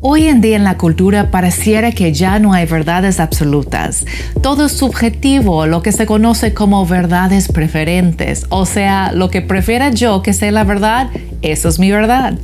Hoy 0.00 0.28
en 0.28 0.40
día 0.40 0.54
en 0.54 0.62
la 0.62 0.78
cultura 0.78 1.32
pareciera 1.32 1.90
que 1.90 2.12
ya 2.12 2.38
no 2.38 2.52
hay 2.52 2.66
verdades 2.66 3.18
absolutas. 3.18 4.06
Todo 4.40 4.66
es 4.66 4.72
subjetivo, 4.72 5.66
lo 5.66 5.82
que 5.82 5.90
se 5.90 6.06
conoce 6.06 6.54
como 6.54 6.86
verdades 6.86 7.48
preferentes. 7.48 8.46
O 8.48 8.64
sea, 8.64 9.10
lo 9.10 9.28
que 9.28 9.42
prefiera 9.42 9.90
yo 9.90 10.22
que 10.22 10.34
sea 10.34 10.52
la 10.52 10.62
verdad, 10.62 11.10
eso 11.42 11.68
es 11.68 11.80
mi 11.80 11.90
verdad. 11.90 12.34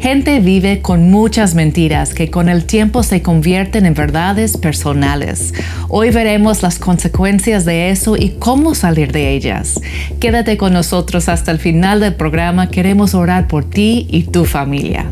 Gente 0.00 0.40
vive 0.40 0.80
con 0.80 1.10
muchas 1.10 1.54
mentiras 1.54 2.14
que 2.14 2.30
con 2.30 2.48
el 2.48 2.64
tiempo 2.64 3.02
se 3.02 3.20
convierten 3.20 3.84
en 3.84 3.92
verdades 3.92 4.56
personales. 4.56 5.52
Hoy 5.90 6.12
veremos 6.12 6.62
las 6.62 6.78
consecuencias 6.78 7.66
de 7.66 7.90
eso 7.90 8.16
y 8.16 8.30
cómo 8.38 8.74
salir 8.74 9.12
de 9.12 9.34
ellas. 9.34 9.78
Quédate 10.18 10.56
con 10.56 10.72
nosotros 10.72 11.28
hasta 11.28 11.50
el 11.50 11.58
final 11.58 12.00
del 12.00 12.14
programa. 12.14 12.70
Queremos 12.70 13.14
orar 13.14 13.48
por 13.48 13.68
ti 13.68 14.06
y 14.08 14.22
tu 14.22 14.46
familia. 14.46 15.04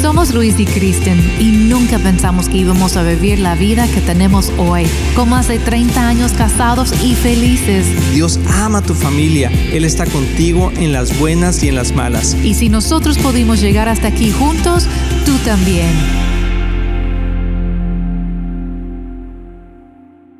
Somos 0.00 0.32
Luis 0.32 0.60
y 0.60 0.64
Kristen 0.64 1.18
y 1.40 1.50
nunca 1.50 1.98
pensamos 1.98 2.48
que 2.48 2.58
íbamos 2.58 2.96
a 2.96 3.02
vivir 3.02 3.40
la 3.40 3.56
vida 3.56 3.88
que 3.92 4.00
tenemos 4.00 4.52
hoy, 4.56 4.84
con 5.16 5.28
más 5.28 5.48
de 5.48 5.58
30 5.58 6.08
años 6.08 6.32
casados 6.34 6.92
y 7.04 7.16
felices. 7.16 7.84
Dios 8.14 8.38
ama 8.48 8.78
a 8.78 8.82
tu 8.82 8.94
familia, 8.94 9.50
Él 9.72 9.84
está 9.84 10.06
contigo 10.06 10.70
en 10.76 10.92
las 10.92 11.18
buenas 11.18 11.64
y 11.64 11.68
en 11.68 11.74
las 11.74 11.96
malas. 11.96 12.36
Y 12.44 12.54
si 12.54 12.68
nosotros 12.68 13.18
pudimos 13.18 13.60
llegar 13.60 13.88
hasta 13.88 14.06
aquí 14.06 14.30
juntos, 14.30 14.86
tú 15.26 15.32
también. 15.44 15.90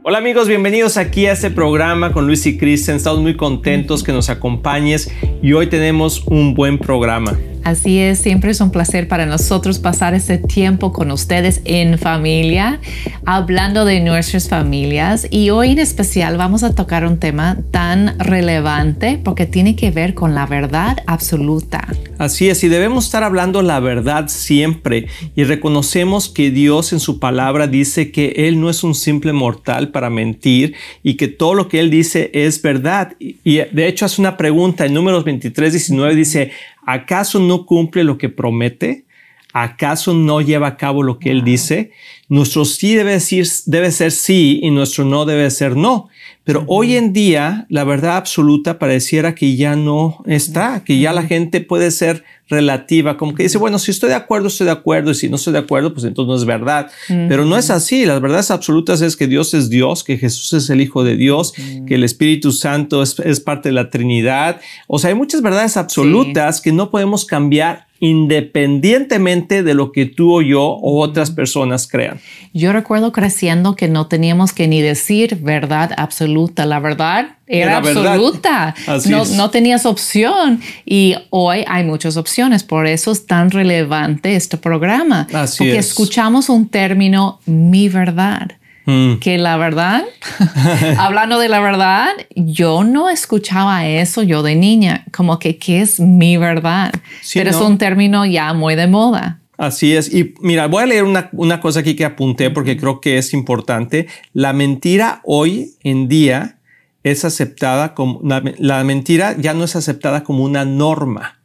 Hola 0.05 0.19
amigos, 0.19 0.47
bienvenidos 0.47 0.97
aquí 0.97 1.27
a 1.27 1.33
este 1.33 1.51
programa 1.51 2.13
con 2.13 2.29
Luis 2.29 2.47
y 2.47 2.57
Kristen. 2.57 2.95
Estamos 2.95 3.21
muy 3.21 3.37
contentos 3.37 4.05
que 4.05 4.13
nos 4.13 4.31
acompañes 4.31 5.11
y 5.43 5.53
hoy 5.53 5.67
tenemos 5.67 6.23
un 6.27 6.55
buen 6.55 6.79
programa. 6.79 7.37
Así 7.65 7.99
es, 7.99 8.19
siempre 8.19 8.51
es 8.51 8.61
un 8.61 8.71
placer 8.71 9.09
para 9.09 9.27
nosotros 9.27 9.79
pasar 9.79 10.15
este 10.15 10.39
tiempo 10.39 10.93
con 10.93 11.11
ustedes 11.11 11.61
en 11.65 11.99
familia, 11.99 12.81
hablando 13.27 13.85
de 13.85 14.01
nuestras 14.01 14.49
familias. 14.49 15.27
Y 15.31 15.51
hoy 15.51 15.73
en 15.73 15.79
especial 15.79 16.37
vamos 16.37 16.63
a 16.63 16.75
tocar 16.75 17.05
un 17.05 17.19
tema 17.19 17.59
tan 17.71 18.19
relevante 18.19 19.21
porque 19.23 19.47
tiene 19.47 19.77
que 19.77 19.91
ver 19.91 20.15
con 20.15 20.35
la 20.35 20.47
verdad 20.47 20.97
absoluta. 21.07 21.87
Así 22.19 22.49
es, 22.49 22.65
y 22.65 22.69
debemos 22.69 23.05
estar 23.05 23.23
hablando 23.23 23.63
la 23.63 23.81
verdad 23.81 24.29
siempre 24.29 25.07
y 25.37 25.45
reconocemos 25.45 26.29
que 26.29 26.51
Dios 26.51 26.93
en 26.93 27.01
su 27.01 27.19
palabra 27.19 27.67
dice 27.67 28.11
que 28.11 28.49
Él 28.49 28.61
no 28.61 28.71
es 28.71 28.83
un 28.83 28.95
simple 28.95 29.33
mortal 29.33 29.91
para 29.91 30.11
mentir 30.11 30.75
y 31.03 31.15
que 31.15 31.29
todo 31.29 31.55
lo 31.55 31.69
que 31.69 31.81
Él 31.81 31.91
dice 31.91 32.31
es 32.35 32.61
verdad. 32.63 33.15
Y 33.19 33.57
de 33.59 33.87
hecho 33.87 34.05
hace 34.05 34.21
una 34.21 34.37
pregunta 34.37 34.87
en 34.87 34.95
números 34.95 35.25
23, 35.25 35.73
19, 35.73 36.15
dice, 36.15 36.51
¿acaso 36.89 37.39
no 37.39 37.67
cumple 37.67 38.03
lo 38.03 38.17
que 38.17 38.31
promete? 38.31 39.05
¿Acaso 39.53 40.15
no 40.15 40.41
lleva 40.41 40.69
a 40.69 40.77
cabo 40.77 41.03
lo 41.03 41.19
que 41.19 41.31
Él 41.31 41.45
dice? 41.45 41.93
Nuestro 42.29 42.65
sí 42.65 42.95
debe, 42.95 43.13
decir, 43.13 43.47
debe 43.67 43.91
ser 43.91 44.13
sí 44.13 44.61
y 44.63 44.71
nuestro 44.71 45.05
no 45.05 45.27
debe 45.27 45.51
ser 45.51 45.77
no. 45.77 46.09
Pero 46.45 46.65
hoy 46.67 46.97
en 46.97 47.13
día 47.13 47.67
la 47.69 47.85
verdad 47.85 48.17
absoluta 48.17 48.79
pareciera 48.79 49.35
que 49.35 49.57
ya 49.57 49.77
no 49.77 50.23
está, 50.27 50.83
que 50.85 50.99
ya 50.99 51.13
la 51.13 51.25
gente 51.25 51.61
puede 51.61 51.91
ser 51.91 52.25
relativa, 52.49 53.17
como 53.17 53.35
que 53.35 53.43
dice, 53.43 53.59
bueno, 53.59 53.79
si 53.79 53.91
estoy 53.91 54.09
de 54.09 54.15
acuerdo, 54.15 54.49
estoy 54.49 54.67
de 54.67 54.73
acuerdo, 54.73 55.11
y 55.11 55.15
si 55.15 55.29
no 55.29 55.37
estoy 55.37 55.53
de 55.53 55.59
acuerdo, 55.59 55.93
pues 55.93 56.05
entonces 56.05 56.29
no 56.29 56.37
es 56.37 56.45
verdad. 56.45 56.91
Pero 57.07 57.45
no 57.45 57.57
es 57.57 57.71
así, 57.71 58.07
las 58.07 58.21
verdades 58.21 58.51
absolutas 58.51 59.01
es 59.03 59.17
que 59.17 59.27
Dios 59.27 59.55
es 59.55 59.69
Dios, 59.69 60.03
que 60.05 60.17
Jesús 60.17 60.53
es 60.55 60.71
el 60.71 60.81
Hijo 60.81 61.05
de 61.05 61.17
Dios, 61.17 61.53
que 61.87 61.95
el 61.95 62.05
Espíritu 62.05 62.53
Santo 62.53 63.03
es, 63.03 63.41
parte 63.41 63.69
de 63.69 63.75
la 63.75 63.91
Trinidad. 63.91 64.61
O 64.87 64.99
sea, 64.99 65.09
hay 65.09 65.17
muchas 65.17 65.43
verdades 65.43 65.77
absolutas 65.77 66.61
que 66.61 66.73
no 66.73 66.91
podemos 66.91 67.25
cambiar 67.25 67.89
independientemente 68.01 69.63
de 69.63 69.75
lo 69.75 69.93
que 69.93 70.07
tú 70.07 70.37
o 70.37 70.43
yo 70.43 70.63
o 70.63 71.01
otras 71.01 71.31
personas 71.31 71.89
crean. 71.89 72.21
Yo 72.55 72.73
recuerdo 72.73 73.13
creciendo 73.13 73.75
que 73.75 73.89
no 73.89 74.07
teníamos 74.07 74.53
que 74.53 74.69
ni 74.69 74.81
decir 74.81 75.39
verdad 75.41 75.93
absoluta. 75.97 76.65
La 76.65 76.79
verdad 76.79 77.38
era, 77.49 77.79
absoluta. 77.79 78.75
No, 79.07 79.25
no, 79.25 79.51
tenías 79.51 79.87
opción. 79.87 80.61
Y 80.85 81.15
hoy 81.31 81.65
hay 81.67 81.85
muchas 81.85 82.17
opciones. 82.17 82.63
Por 82.63 82.87
eso 82.87 83.11
es 83.13 83.27
tan 83.27 83.51
relevante 83.51 84.37
este 84.37 84.57
programa. 84.57 85.27
Así 85.33 85.59
porque 85.59 85.79
escuchamos 85.79 86.49
un 86.49 86.69
término, 86.69 87.41
mi 87.47 87.89
verdad. 87.89 88.53
Mm. 88.85 89.19
Que 89.19 89.37
la 89.37 89.59
verdad, 89.59 90.03
hablando 90.99 91.39
de 91.39 91.49
la 91.49 91.61
verdad, 91.61 92.09
yo 92.35 92.85
no 92.85 93.11
escuchaba 93.11 93.87
eso 93.87 94.23
yo 94.23 94.43
de 94.43 94.55
niña, 94.55 95.05
como 95.13 95.39
que 95.39 95.59
qué 95.59 95.83
es 95.83 96.01
mi 96.01 96.39
verdad. 96.39 96.93
Pero 97.35 97.51
es 97.51 97.57
un 97.57 97.77
término 97.77 98.25
ya 98.25 98.55
muy 98.55 98.77
de 98.77 98.87
moda. 98.87 99.41
Así 99.59 99.95
es. 99.95 100.15
Y 100.15 100.35
mira, 100.41 100.69
voy 100.69 100.85
a 100.85 100.87
leer 100.87 101.05
una, 101.05 101.29
una, 101.33 101.61
cosa 101.61 101.81
aquí 101.81 101.97
que 101.97 102.05
apunté 102.05 102.49
porque 102.49 102.77
creo 102.77 103.01
que 103.01 103.19
es 103.19 103.35
importante. 103.35 104.07
La 104.33 104.53
mentira 104.53 105.21
hoy 105.25 105.73
en 105.83 106.07
día 106.07 106.58
es 107.03 107.25
aceptada 107.25 107.95
como, 107.95 108.21
la 108.23 108.85
mentira 108.85 109.37
ya 109.39 109.55
no 109.55 109.65
es 109.65 109.77
aceptada 109.77 110.25
como 110.25 110.45
una 110.45 110.65
norma, 110.65 111.41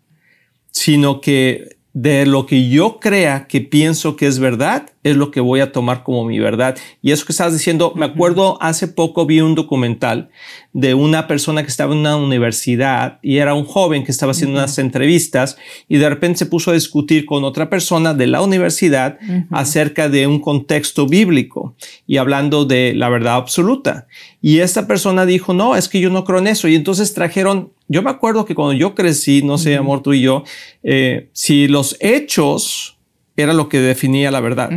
sino 0.71 1.21
que 1.21 1.72
de 1.93 2.25
lo 2.25 2.47
que 2.47 2.69
yo 2.69 2.99
crea 2.99 3.45
que 3.47 3.61
pienso 3.61 4.15
que 4.15 4.25
es 4.25 4.39
verdad, 4.39 4.89
es 5.03 5.15
lo 5.15 5.29
que 5.29 5.41
voy 5.41 5.59
a 5.59 5.71
tomar 5.71 6.03
como 6.03 6.25
mi 6.25 6.39
verdad. 6.39 6.75
Y 7.03 7.11
eso 7.11 7.25
que 7.25 7.33
estás 7.33 7.53
diciendo, 7.53 7.93
me 7.95 8.05
acuerdo 8.05 8.57
hace 8.61 8.87
poco 8.87 9.27
vi 9.27 9.41
un 9.41 9.53
documental 9.53 10.29
de 10.71 10.95
una 10.95 11.27
persona 11.27 11.61
que 11.61 11.69
estaba 11.69 11.93
en 11.93 11.99
una 11.99 12.15
universidad 12.15 13.19
y 13.21 13.37
era 13.37 13.53
un 13.53 13.65
joven 13.65 14.03
que 14.03 14.11
estaba 14.11 14.31
haciendo 14.31 14.57
unas 14.57 14.79
entrevistas 14.79 15.55
y 15.87 15.97
de 15.97 16.09
repente 16.09 16.39
se 16.39 16.45
puso 16.47 16.71
a 16.71 16.73
discutir 16.73 17.25
con 17.25 17.43
otra 17.43 17.69
persona 17.69 18.15
de 18.15 18.25
la 18.25 18.41
universidad 18.41 19.19
acerca 19.51 20.09
de 20.09 20.25
un 20.25 20.39
contexto 20.39 21.05
bíblico 21.05 21.75
y 22.07 22.17
hablando 22.17 22.65
de 22.65 22.93
la 22.95 23.09
verdad 23.09 23.35
absoluta. 23.35 24.07
Y 24.41 24.59
esta 24.59 24.87
persona 24.87 25.27
dijo, 25.27 25.53
no, 25.53 25.75
es 25.75 25.87
que 25.87 25.99
yo 25.99 26.09
no 26.09 26.23
creo 26.23 26.39
en 26.39 26.47
eso. 26.47 26.67
Y 26.67 26.75
entonces 26.75 27.13
trajeron 27.13 27.71
yo 27.93 28.01
me 28.01 28.09
acuerdo 28.09 28.43
que 28.43 28.55
cuando 28.55 28.73
yo 28.73 28.95
crecí, 28.95 29.43
no 29.43 29.57
sé, 29.57 29.77
amor, 29.77 30.01
tú 30.01 30.13
y 30.13 30.21
yo, 30.21 30.43
eh, 30.81 31.29
si 31.31 31.67
los 31.67 31.95
hechos 31.99 32.97
era 33.37 33.53
lo 33.53 33.69
que 33.69 33.79
definía 33.79 34.31
la 34.31 34.39
verdad. 34.39 34.69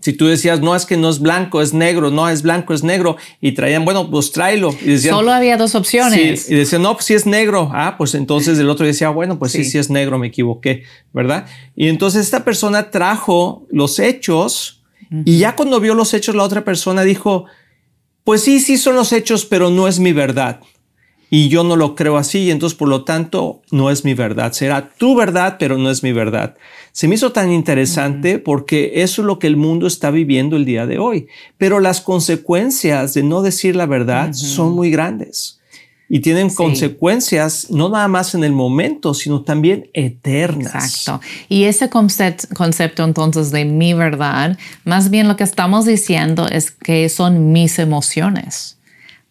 Si 0.00 0.12
tú 0.12 0.26
decías, 0.26 0.60
no 0.60 0.76
es 0.76 0.86
que 0.86 0.96
no 0.96 1.08
es 1.08 1.18
blanco, 1.18 1.60
es 1.60 1.72
negro, 1.74 2.10
no 2.10 2.28
es 2.28 2.42
blanco, 2.42 2.72
es 2.72 2.84
negro, 2.84 3.16
y 3.40 3.52
traían, 3.52 3.84
bueno, 3.84 4.08
pues 4.10 4.30
tráelo. 4.30 4.72
Y 4.80 4.90
decían, 4.90 5.16
Solo 5.16 5.32
había 5.32 5.56
dos 5.56 5.74
opciones. 5.74 6.42
Sí, 6.42 6.54
y 6.54 6.56
decían, 6.56 6.82
no, 6.82 6.92
pues 6.92 7.06
si 7.06 7.14
es 7.14 7.26
negro. 7.26 7.70
Ah, 7.72 7.96
pues 7.98 8.14
entonces 8.14 8.58
el 8.58 8.70
otro 8.70 8.86
decía, 8.86 9.08
bueno, 9.08 9.38
pues 9.38 9.52
sí, 9.52 9.64
sí, 9.64 9.76
es 9.78 9.90
negro, 9.90 10.18
me 10.18 10.28
equivoqué, 10.28 10.84
¿verdad? 11.12 11.46
Y 11.74 11.88
entonces 11.88 12.22
esta 12.22 12.44
persona 12.44 12.90
trajo 12.90 13.66
los 13.70 13.98
hechos, 13.98 14.84
y 15.24 15.38
ya 15.38 15.56
cuando 15.56 15.80
vio 15.80 15.94
los 15.94 16.14
hechos, 16.14 16.34
la 16.34 16.42
otra 16.44 16.64
persona 16.64 17.02
dijo, 17.02 17.46
pues 18.24 18.42
sí, 18.42 18.60
sí 18.60 18.76
son 18.76 18.94
los 18.94 19.12
hechos, 19.12 19.46
pero 19.46 19.70
no 19.70 19.88
es 19.88 19.98
mi 19.98 20.12
verdad 20.12 20.60
y 21.30 21.48
yo 21.48 21.64
no 21.64 21.76
lo 21.76 21.94
creo 21.94 22.16
así, 22.16 22.40
y 22.40 22.50
entonces 22.50 22.78
por 22.78 22.88
lo 22.88 23.04
tanto 23.04 23.62
no 23.70 23.90
es 23.90 24.04
mi 24.04 24.14
verdad. 24.14 24.52
Será 24.52 24.90
tu 24.90 25.14
verdad, 25.14 25.56
pero 25.58 25.76
no 25.76 25.90
es 25.90 26.02
mi 26.02 26.12
verdad. 26.12 26.56
Se 26.92 27.06
me 27.06 27.16
hizo 27.16 27.32
tan 27.32 27.52
interesante 27.52 28.38
porque 28.38 29.02
eso 29.02 29.22
es 29.22 29.26
lo 29.26 29.38
que 29.38 29.46
el 29.46 29.56
mundo 29.56 29.86
está 29.86 30.10
viviendo 30.10 30.56
el 30.56 30.64
día 30.64 30.86
de 30.86 30.98
hoy. 30.98 31.28
Pero 31.58 31.80
las 31.80 32.00
consecuencias 32.00 33.14
de 33.14 33.22
no 33.22 33.42
decir 33.42 33.76
la 33.76 33.86
verdad 33.86 34.32
son 34.32 34.72
muy 34.72 34.90
grandes 34.90 35.58
y 36.08 36.20
tienen 36.20 36.48
consecuencias 36.48 37.70
no 37.70 37.90
nada 37.90 38.08
más 38.08 38.34
en 38.34 38.42
el 38.42 38.52
momento, 38.52 39.12
sino 39.12 39.42
también 39.42 39.90
eternas. 39.92 40.74
Exacto. 40.74 41.20
Y 41.48 41.64
ese 41.64 41.90
concepto, 41.90 42.48
concepto 42.54 43.04
entonces 43.04 43.50
de 43.50 43.64
mi 43.66 43.92
verdad, 43.92 44.58
más 44.84 45.10
bien 45.10 45.28
lo 45.28 45.36
que 45.36 45.44
estamos 45.44 45.84
diciendo 45.84 46.48
es 46.48 46.70
que 46.70 47.08
son 47.10 47.52
mis 47.52 47.78
emociones 47.78 48.77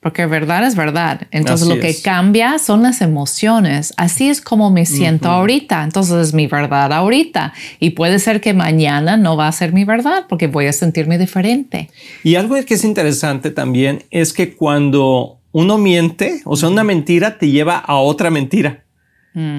porque 0.07 0.25
verdad 0.25 0.65
es 0.65 0.77
verdad. 0.77 1.27
Entonces 1.31 1.67
lo 1.67 1.81
que 1.81 1.93
cambia 2.01 2.59
son 2.59 2.81
las 2.81 3.01
emociones. 3.01 3.93
Así 3.97 4.29
es 4.29 4.39
como 4.39 4.71
me 4.71 4.85
siento 4.85 5.27
ahorita. 5.27 5.83
Entonces 5.83 6.29
es 6.29 6.33
mi 6.33 6.47
verdad 6.47 6.93
ahorita. 6.93 7.51
Y 7.81 7.89
puede 7.89 8.19
ser 8.19 8.39
que 8.39 8.53
mañana 8.53 9.17
no 9.17 9.35
va 9.35 9.49
a 9.49 9.51
ser 9.51 9.73
mi 9.73 9.83
verdad 9.83 10.23
porque 10.29 10.47
voy 10.47 10.67
a 10.67 10.71
sentirme 10.71 11.17
diferente. 11.17 11.89
Y 12.23 12.35
algo 12.35 12.55
que 12.65 12.75
es 12.75 12.85
interesante 12.85 13.51
también 13.51 14.05
es 14.09 14.31
que 14.31 14.55
cuando 14.55 15.39
uno 15.51 15.77
miente, 15.77 16.39
o 16.45 16.55
sea, 16.55 16.69
una 16.69 16.85
mentira 16.85 17.37
te 17.37 17.51
lleva 17.51 17.75
a 17.75 17.97
otra 17.97 18.29
mentira. 18.29 18.85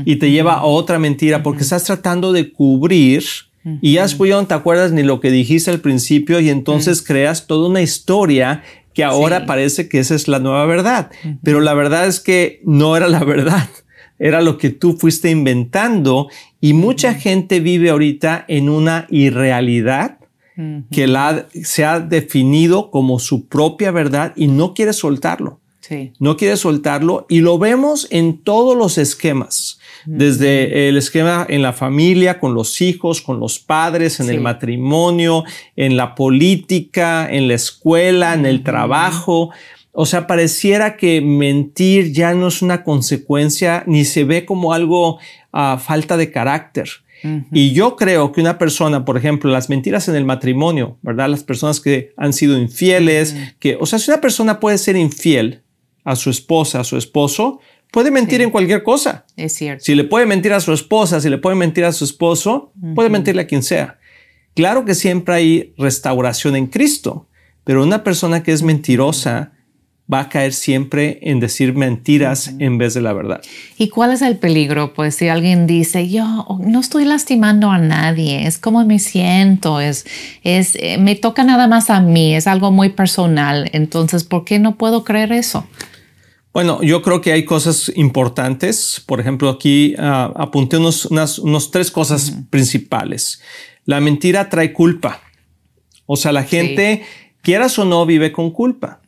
Y 0.06 0.16
te 0.16 0.30
lleva 0.30 0.54
a 0.54 0.64
otra 0.64 0.98
mentira 0.98 1.42
porque 1.42 1.62
estás 1.62 1.84
tratando 1.84 2.32
de 2.32 2.50
cubrir 2.50 3.22
y 3.80 3.94
ya 3.94 4.02
después 4.02 4.30
no 4.30 4.46
te 4.46 4.54
acuerdas 4.54 4.92
ni 4.92 5.02
lo 5.02 5.20
que 5.20 5.30
dijiste 5.30 5.70
al 5.70 5.80
principio 5.80 6.40
y 6.40 6.48
entonces 6.48 7.02
creas 7.02 7.46
toda 7.46 7.68
una 7.68 7.82
historia 7.82 8.62
que 8.98 9.04
ahora 9.04 9.46
parece 9.46 9.88
que 9.88 10.00
esa 10.00 10.16
es 10.16 10.26
la 10.26 10.40
nueva 10.40 10.66
verdad, 10.66 11.12
pero 11.44 11.60
la 11.60 11.72
verdad 11.72 12.08
es 12.08 12.18
que 12.18 12.60
no 12.64 12.96
era 12.96 13.06
la 13.06 13.22
verdad, 13.22 13.68
era 14.18 14.40
lo 14.40 14.58
que 14.58 14.70
tú 14.70 14.94
fuiste 14.94 15.30
inventando 15.30 16.26
y 16.60 16.72
mucha 16.72 17.14
gente 17.14 17.60
vive 17.60 17.90
ahorita 17.90 18.44
en 18.48 18.68
una 18.68 19.06
irrealidad 19.08 20.18
que 20.90 21.06
la, 21.06 21.46
se 21.62 21.84
ha 21.84 22.00
definido 22.00 22.90
como 22.90 23.20
su 23.20 23.46
propia 23.46 23.92
verdad 23.92 24.32
y 24.34 24.48
no 24.48 24.74
quiere 24.74 24.92
soltarlo. 24.92 25.60
Sí. 25.88 26.12
No 26.18 26.36
quiere 26.36 26.56
soltarlo 26.56 27.26
y 27.28 27.40
lo 27.40 27.58
vemos 27.58 28.06
en 28.10 28.38
todos 28.42 28.76
los 28.76 28.98
esquemas. 28.98 29.78
Desde 30.06 30.88
el 30.88 30.96
esquema 30.96 31.46
en 31.48 31.62
la 31.62 31.72
familia, 31.72 32.38
con 32.38 32.54
los 32.54 32.80
hijos, 32.80 33.20
con 33.20 33.40
los 33.40 33.58
padres, 33.58 34.20
en 34.20 34.26
Sí. 34.26 34.34
el 34.34 34.40
matrimonio, 34.40 35.44
en 35.76 35.96
la 35.96 36.14
política, 36.14 37.28
en 37.30 37.48
la 37.48 37.54
escuela, 37.54 38.34
en 38.34 38.46
el 38.46 38.62
trabajo. 38.62 39.50
O 39.92 40.06
sea, 40.06 40.26
pareciera 40.26 40.96
que 40.96 41.20
mentir 41.20 42.12
ya 42.12 42.32
no 42.34 42.48
es 42.48 42.62
una 42.62 42.84
consecuencia 42.84 43.82
ni 43.86 44.04
se 44.04 44.24
ve 44.24 44.44
como 44.44 44.72
algo 44.72 45.18
a 45.52 45.78
falta 45.78 46.16
de 46.16 46.30
carácter. 46.30 46.88
Y 47.52 47.72
yo 47.72 47.96
creo 47.96 48.30
que 48.30 48.40
una 48.40 48.58
persona, 48.58 49.04
por 49.04 49.16
ejemplo, 49.16 49.50
las 49.50 49.68
mentiras 49.68 50.06
en 50.08 50.14
el 50.14 50.24
matrimonio, 50.24 50.98
¿verdad? 51.02 51.28
Las 51.28 51.42
personas 51.42 51.80
que 51.80 52.12
han 52.16 52.32
sido 52.32 52.56
infieles, 52.56 53.34
que, 53.58 53.76
o 53.80 53.86
sea, 53.86 53.98
si 53.98 54.08
una 54.08 54.20
persona 54.20 54.60
puede 54.60 54.78
ser 54.78 54.94
infiel 54.94 55.62
a 56.04 56.16
su 56.16 56.30
esposa, 56.30 56.80
a 56.80 56.84
su 56.84 56.96
esposo, 56.96 57.60
puede 57.90 58.10
mentir 58.10 58.38
Sí. 58.38 58.44
en 58.44 58.50
cualquier 58.50 58.82
cosa. 58.82 59.26
Es 59.36 59.54
cierto. 59.54 59.84
Si 59.84 59.94
le 59.94 60.04
puede 60.04 60.26
mentir 60.26 60.52
a 60.52 60.60
su 60.60 60.72
esposa, 60.72 61.20
si 61.20 61.28
le 61.30 61.38
puede 61.38 61.56
mentir 61.56 61.84
a 61.84 61.92
su 61.92 62.04
esposo, 62.04 62.72
puede 62.94 63.08
mentirle 63.10 63.42
a 63.42 63.46
quien 63.46 63.62
sea. 63.62 63.98
Claro 64.54 64.84
que 64.84 64.94
siempre 64.94 65.34
hay 65.34 65.74
restauración 65.78 66.56
en 66.56 66.66
Cristo, 66.66 67.28
pero 67.64 67.82
una 67.82 68.02
persona 68.04 68.42
que 68.42 68.52
es 68.52 68.62
mentirosa 68.62 69.52
va 70.12 70.20
a 70.20 70.28
caer 70.28 70.52
siempre 70.52 71.18
en 71.22 71.38
decir 71.38 71.74
mentiras 71.74 72.52
en 72.58 72.78
vez 72.78 72.94
de 72.94 73.02
la 73.02 73.12
verdad. 73.12 73.42
¿Y 73.76 73.88
cuál 73.88 74.12
es 74.12 74.22
el 74.22 74.38
peligro? 74.38 74.94
Pues 74.94 75.14
si 75.14 75.28
alguien 75.28 75.66
dice, 75.66 76.08
yo 76.08 76.46
no 76.60 76.80
estoy 76.80 77.04
lastimando 77.04 77.70
a 77.70 77.78
nadie, 77.78 78.46
es 78.46 78.58
como 78.58 78.84
me 78.84 78.98
siento, 78.98 79.80
es, 79.80 80.06
es, 80.42 80.76
eh, 80.76 80.98
me 80.98 81.14
toca 81.14 81.44
nada 81.44 81.66
más 81.68 81.90
a 81.90 82.00
mí, 82.00 82.34
es 82.34 82.46
algo 82.46 82.70
muy 82.70 82.88
personal, 82.88 83.68
entonces, 83.72 84.24
¿por 84.24 84.44
qué 84.44 84.58
no 84.58 84.76
puedo 84.76 85.04
creer 85.04 85.32
eso? 85.32 85.66
Bueno, 86.52 86.82
yo 86.82 87.02
creo 87.02 87.20
que 87.20 87.32
hay 87.32 87.44
cosas 87.44 87.92
importantes. 87.94 89.02
Por 89.06 89.20
ejemplo, 89.20 89.48
aquí 89.48 89.94
ah, 89.98 90.32
apunté 90.34 90.78
unos, 90.78 91.04
unas 91.04 91.38
unos 91.38 91.70
tres 91.70 91.90
cosas 91.90 92.32
principales. 92.50 93.40
La 93.84 94.00
mentira 94.00 94.48
trae 94.48 94.72
culpa. 94.72 95.20
O 96.06 96.16
sea, 96.16 96.32
la 96.32 96.42
gente, 96.42 97.04
quieras 97.48 97.78
o 97.78 97.86
no, 97.86 98.04
vive 98.04 98.30
con 98.30 98.50
culpa. 98.50 99.00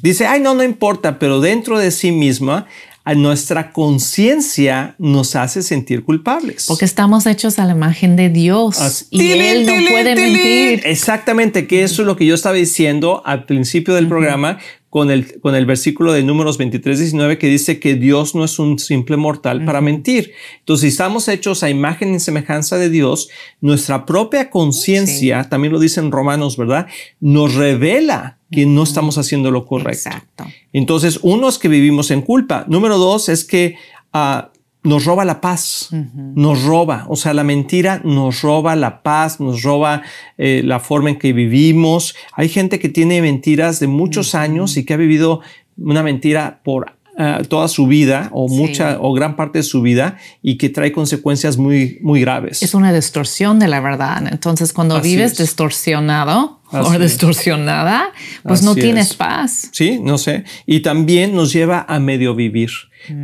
Dice, 0.00 0.24
ay, 0.24 0.38
no, 0.40 0.54
no 0.54 0.62
importa, 0.62 1.18
pero 1.18 1.40
dentro 1.40 1.76
de 1.76 1.90
sí 1.90 2.12
misma, 2.12 2.68
a 3.02 3.14
nuestra 3.14 3.72
conciencia 3.72 4.94
nos 4.98 5.34
hace 5.34 5.60
sentir 5.60 6.04
culpables. 6.04 6.66
Porque 6.68 6.84
estamos 6.84 7.26
hechos 7.26 7.58
a 7.58 7.64
la 7.64 7.72
imagen 7.72 8.14
de 8.14 8.28
Dios 8.28 9.06
y 9.10 9.18
¡Tilín, 9.18 9.42
Él 9.42 9.66
no 9.66 9.72
tilín, 9.72 9.88
puede 9.90 10.14
tilín! 10.14 10.32
mentir. 10.34 10.82
Exactamente, 10.84 11.66
que 11.66 11.82
eso 11.82 12.02
es 12.02 12.06
lo 12.06 12.14
que 12.16 12.26
yo 12.26 12.36
estaba 12.36 12.54
diciendo 12.54 13.22
al 13.24 13.44
principio 13.44 13.94
del 13.94 14.06
programa 14.06 14.58
con 14.90 15.12
el, 15.12 15.40
con 15.40 15.54
el 15.54 15.66
versículo 15.66 16.12
de 16.12 16.24
números 16.24 16.58
23, 16.58 16.98
19 16.98 17.38
que 17.38 17.46
dice 17.46 17.78
que 17.78 17.94
Dios 17.94 18.34
no 18.34 18.44
es 18.44 18.58
un 18.58 18.78
simple 18.80 19.16
mortal 19.16 19.64
para 19.64 19.80
mentir. 19.80 20.32
Entonces, 20.58 20.82
si 20.82 20.88
estamos 20.88 21.28
hechos 21.28 21.62
a 21.62 21.70
imagen 21.70 22.12
y 22.12 22.18
semejanza 22.18 22.76
de 22.76 22.90
Dios, 22.90 23.28
nuestra 23.60 24.04
propia 24.04 24.50
conciencia, 24.50 25.48
también 25.48 25.72
lo 25.72 25.78
dice 25.78 26.00
en 26.00 26.10
Romanos, 26.10 26.56
¿verdad? 26.56 26.88
Nos 27.20 27.54
revela 27.54 28.38
que 28.50 28.66
no 28.66 28.82
estamos 28.82 29.16
haciendo 29.16 29.52
lo 29.52 29.64
correcto. 29.64 30.08
Exacto. 30.08 30.46
Entonces, 30.72 31.20
uno 31.22 31.48
es 31.48 31.58
que 31.58 31.68
vivimos 31.68 32.10
en 32.10 32.22
culpa. 32.22 32.64
Número 32.66 32.98
dos 32.98 33.28
es 33.28 33.44
que 33.44 33.76
ah, 34.12 34.50
nos 34.82 35.04
roba 35.04 35.24
la 35.26 35.40
paz, 35.42 35.90
nos 36.34 36.62
roba. 36.64 37.04
O 37.08 37.16
sea, 37.16 37.34
la 37.34 37.44
mentira 37.44 38.00
nos 38.04 38.40
roba 38.42 38.76
la 38.76 39.02
paz, 39.02 39.38
nos 39.40 39.62
roba 39.62 40.02
eh, 40.38 40.62
la 40.64 40.80
forma 40.80 41.10
en 41.10 41.18
que 41.18 41.32
vivimos. 41.34 42.14
Hay 42.32 42.48
gente 42.48 42.78
que 42.78 42.88
tiene 42.88 43.20
mentiras 43.20 43.78
de 43.80 43.86
muchos 43.88 44.34
años 44.34 44.76
y 44.76 44.84
que 44.84 44.94
ha 44.94 44.96
vivido 44.96 45.40
una 45.76 46.02
mentira 46.02 46.60
por 46.64 46.92
ah, 47.18 47.42
toda 47.48 47.68
su 47.68 47.86
vida 47.86 48.30
o 48.32 48.48
Sí. 48.48 48.54
mucha 48.56 48.96
o 49.00 49.12
gran 49.12 49.36
parte 49.36 49.58
de 49.58 49.62
su 49.64 49.82
vida 49.82 50.16
y 50.42 50.56
que 50.56 50.70
trae 50.70 50.92
consecuencias 50.92 51.58
muy, 51.58 51.98
muy 52.02 52.22
graves. 52.22 52.62
Es 52.62 52.72
una 52.72 52.90
distorsión 52.92 53.58
de 53.58 53.68
la 53.68 53.80
verdad. 53.80 54.24
Entonces, 54.30 54.72
cuando 54.72 54.96
Así 54.96 55.10
vives 55.10 55.32
es. 55.32 55.38
distorsionado 55.38 56.59
Así 56.70 56.96
o 56.96 56.98
distorsionada, 56.98 58.12
pues 58.42 58.62
no 58.62 58.74
tienes 58.74 59.10
es. 59.10 59.16
paz. 59.16 59.68
Sí, 59.72 59.98
no 60.02 60.18
sé. 60.18 60.44
Y 60.66 60.80
también 60.80 61.34
nos 61.34 61.52
lleva 61.52 61.84
a 61.88 61.98
medio 62.00 62.34
vivir, 62.34 62.70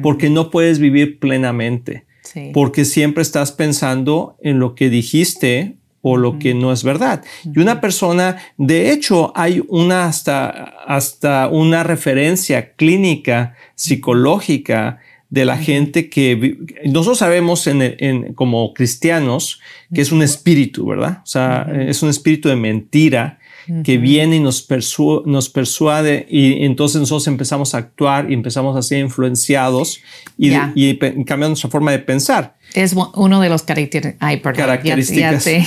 porque 0.02 0.30
no 0.30 0.50
puedes 0.50 0.78
vivir 0.78 1.18
plenamente. 1.18 2.04
Sí. 2.22 2.50
porque 2.52 2.84
siempre 2.84 3.22
estás 3.22 3.52
pensando 3.52 4.36
en 4.42 4.58
lo 4.58 4.74
que 4.74 4.90
dijiste 4.90 5.76
o 6.08 6.16
lo 6.16 6.38
que 6.38 6.54
no 6.54 6.72
es 6.72 6.84
verdad. 6.84 7.24
Y 7.44 7.58
una 7.58 7.80
persona, 7.80 8.36
de 8.56 8.92
hecho, 8.92 9.32
hay 9.34 9.62
una 9.68 10.06
hasta, 10.06 10.50
hasta 10.86 11.48
una 11.48 11.82
referencia 11.82 12.74
clínica, 12.74 13.54
psicológica 13.74 14.98
de 15.28 15.44
la 15.44 15.58
gente 15.58 16.08
que 16.08 16.56
nosotros 16.84 17.18
sabemos 17.18 17.66
en, 17.66 17.82
el- 17.82 17.96
en- 17.98 18.34
como 18.34 18.72
cristianos 18.74 19.60
que 19.94 20.00
es 20.00 20.12
un 20.12 20.22
espíritu, 20.22 20.86
¿verdad? 20.86 21.18
O 21.22 21.26
sea, 21.26 21.66
es 21.88 22.02
un 22.02 22.08
espíritu 22.10 22.48
de 22.48 22.56
mentira 22.56 23.38
que 23.82 23.98
viene 23.98 24.36
y 24.36 24.40
nos, 24.40 24.68
persu- 24.68 25.24
nos 25.26 25.48
persuade 25.48 26.24
y 26.30 26.64
entonces 26.64 27.00
nosotros 27.00 27.26
empezamos 27.26 27.74
a 27.74 27.78
actuar 27.78 28.30
y 28.30 28.34
empezamos 28.34 28.76
a 28.76 28.82
ser 28.82 29.00
influenciados 29.00 30.00
y, 30.38 30.50
Ya. 30.50 30.70
y 30.76 30.94
pe- 30.94 31.12
cambiando 31.24 31.48
nuestra 31.48 31.70
forma 31.70 31.90
de 31.90 31.98
pensar. 31.98 32.54
Es 32.74 32.94
uno 33.14 33.40
de 33.40 33.48
los 33.48 33.64
caracter- 33.66 34.14
ay, 34.20 34.36
perdón, 34.36 34.58
ya- 34.58 34.66
Características. 34.66 35.44
Ya, 35.44 35.64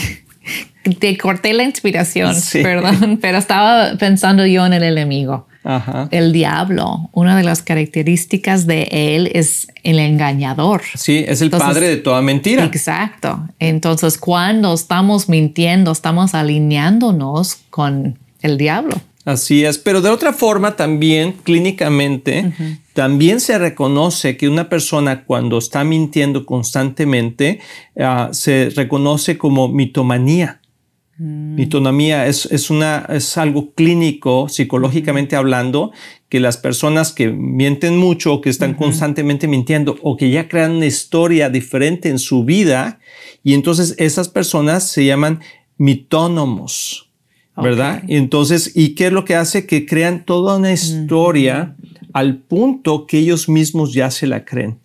te, 0.83 0.93
te 0.95 1.17
corté 1.17 1.51
la 1.53 1.63
inspiración, 1.65 2.33
Sí. 2.39 2.63
perdón, 2.63 3.19
pero 3.21 3.37
estaba 3.37 3.97
pensando 3.97 4.45
yo 4.45 4.65
en 4.65 4.71
el 4.71 4.83
enemigo. 4.83 5.48
Ajá. 5.63 6.07
El 6.11 6.31
diablo, 6.31 7.09
una 7.11 7.35
de 7.37 7.43
las 7.43 7.61
características 7.61 8.65
de 8.65 8.87
él 8.91 9.29
es 9.33 9.67
el 9.83 9.99
engañador. 9.99 10.81
Sí, 10.95 11.25
es 11.27 11.41
el 11.41 11.47
Entonces- 11.47 11.67
padre 11.67 11.87
de 11.89 11.97
toda 11.97 12.21
mentira. 12.21 12.63
Exacto. 12.63 13.47
Entonces, 13.59 14.17
cuando 14.17 14.73
estamos 14.73 15.27
mintiendo, 15.29 15.91
estamos 15.91 16.33
alineándonos 16.33 17.57
con 17.69 18.17
el 18.41 18.57
diablo. 18.57 18.95
Así 19.25 19.65
es, 19.65 19.77
pero 19.77 20.01
de 20.01 20.09
otra 20.09 20.33
forma 20.33 20.75
también 20.75 21.33
clínicamente 21.43 22.51
también 22.93 23.39
se 23.41 23.59
reconoce 23.59 24.37
que 24.37 24.47
una 24.49 24.69
persona 24.69 25.23
cuando 25.25 25.57
está 25.57 25.83
mintiendo 25.83 26.45
constantemente 26.45 27.59
ah, 27.99 28.29
se 28.31 28.71
reconoce 28.75 29.37
como 29.37 29.67
mitomanía. 29.67 30.61
Mitomanía 31.19 32.27
es, 32.27 32.45
es, 32.45 32.69
una, 32.69 33.05
es 33.09 33.37
algo 33.37 33.73
clínico, 33.73 34.47
psicológicamente 34.47 35.35
hablando, 35.35 35.91
que 36.29 36.39
las 36.39 36.55
personas 36.55 37.11
que 37.11 37.29
mienten 37.29 37.97
mucho 37.97 38.35
o 38.35 38.41
que 38.41 38.49
están 38.49 38.73
constantemente 38.73 39.47
mintiendo 39.47 39.97
o 40.01 40.15
que 40.15 40.29
ya 40.29 40.47
crean 40.47 40.77
una 40.77 40.85
historia 40.85 41.49
diferente 41.49 42.07
en 42.07 42.19
su 42.19 42.45
vida 42.45 42.99
y 43.43 43.53
entonces 43.53 43.95
esas 43.97 44.29
personas 44.29 44.89
se 44.89 45.05
llaman 45.05 45.41
mitónomos. 45.77 47.09
¿verdad? 47.61 48.03
Y 48.07 48.15
entonces, 48.15 48.71
¿y 48.73 48.95
qué 48.95 49.07
es 49.07 49.11
lo 49.11 49.25
que 49.25 49.35
hace? 49.35 49.65
Que 49.65 49.85
crean 49.85 50.23
toda 50.23 50.55
una 50.55 50.71
historia 50.71 51.75
al 52.13 52.37
punto 52.37 53.05
que 53.05 53.19
ellos 53.19 53.49
mismos 53.49 53.93
ya 53.93 54.11
se 54.11 54.27
la 54.27 54.45
creen. 54.45 54.79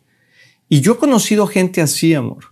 Y 0.74 0.80
yo 0.80 0.94
he 0.94 0.96
conocido 0.96 1.46
gente 1.46 1.80
así, 1.80 2.14
amor. 2.14 2.46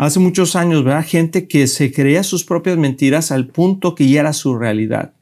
Hace 0.00 0.18
muchos 0.18 0.56
años, 0.56 0.82
¿verdad? 0.82 1.06
Gente 1.06 1.46
que 1.46 1.68
se 1.68 1.92
creía 1.92 2.24
sus 2.24 2.42
propias 2.42 2.76
mentiras 2.76 3.30
al 3.30 3.46
punto 3.46 3.94
que 3.94 4.08
ya 4.08 4.22
era 4.22 4.32
su 4.32 4.58
realidad. 4.58 5.12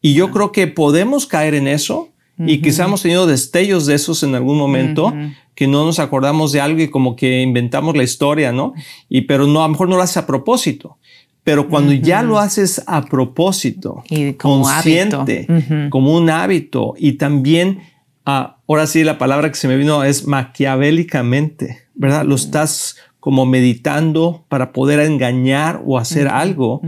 Y 0.00 0.14
yo 0.14 0.30
creo 0.30 0.52
que 0.52 0.68
podemos 0.68 1.26
caer 1.26 1.54
en 1.54 1.66
eso 1.66 2.10
y 2.38 2.62
quizá 2.62 2.84
hemos 2.84 3.02
tenido 3.02 3.26
destellos 3.26 3.86
de 3.86 3.96
esos 3.96 4.22
en 4.22 4.36
algún 4.36 4.56
momento 4.56 5.12
que 5.56 5.66
no 5.66 5.84
nos 5.84 5.98
acordamos 5.98 6.52
de 6.52 6.60
algo 6.60 6.80
y 6.82 6.88
como 6.88 7.16
que 7.16 7.42
inventamos 7.42 7.96
la 7.96 8.04
historia, 8.04 8.52
¿no? 8.52 8.74
Y 9.08 9.22
pero 9.22 9.48
no, 9.48 9.64
a 9.64 9.66
lo 9.66 9.70
mejor 9.72 9.88
no 9.88 9.96
lo 9.96 10.02
haces 10.02 10.18
a 10.18 10.26
propósito. 10.28 10.98
Pero 11.42 11.68
cuando 11.68 11.92
ya 11.92 12.22
lo 12.22 12.38
haces 12.38 12.80
a 12.86 13.06
propósito, 13.06 14.04
Y 14.08 14.34
como 14.34 14.62
consciente, 14.62 15.48
como 15.90 16.16
un 16.16 16.30
hábito 16.30 16.94
y 16.96 17.14
también, 17.14 17.80
ah, 18.24 18.58
ahora 18.68 18.86
sí 18.86 19.02
la 19.02 19.18
palabra 19.18 19.50
que 19.50 19.56
se 19.56 19.66
me 19.66 19.76
vino 19.76 20.04
es 20.04 20.28
maquiavélicamente, 20.28 21.87
¿verdad? 21.98 22.24
Lo 22.24 22.34
estás 22.36 22.96
como 23.20 23.44
meditando 23.44 24.46
para 24.48 24.72
poder 24.72 25.00
engañar 25.00 25.82
o 25.84 25.98
hacer 25.98 26.28
algo. 26.28 26.80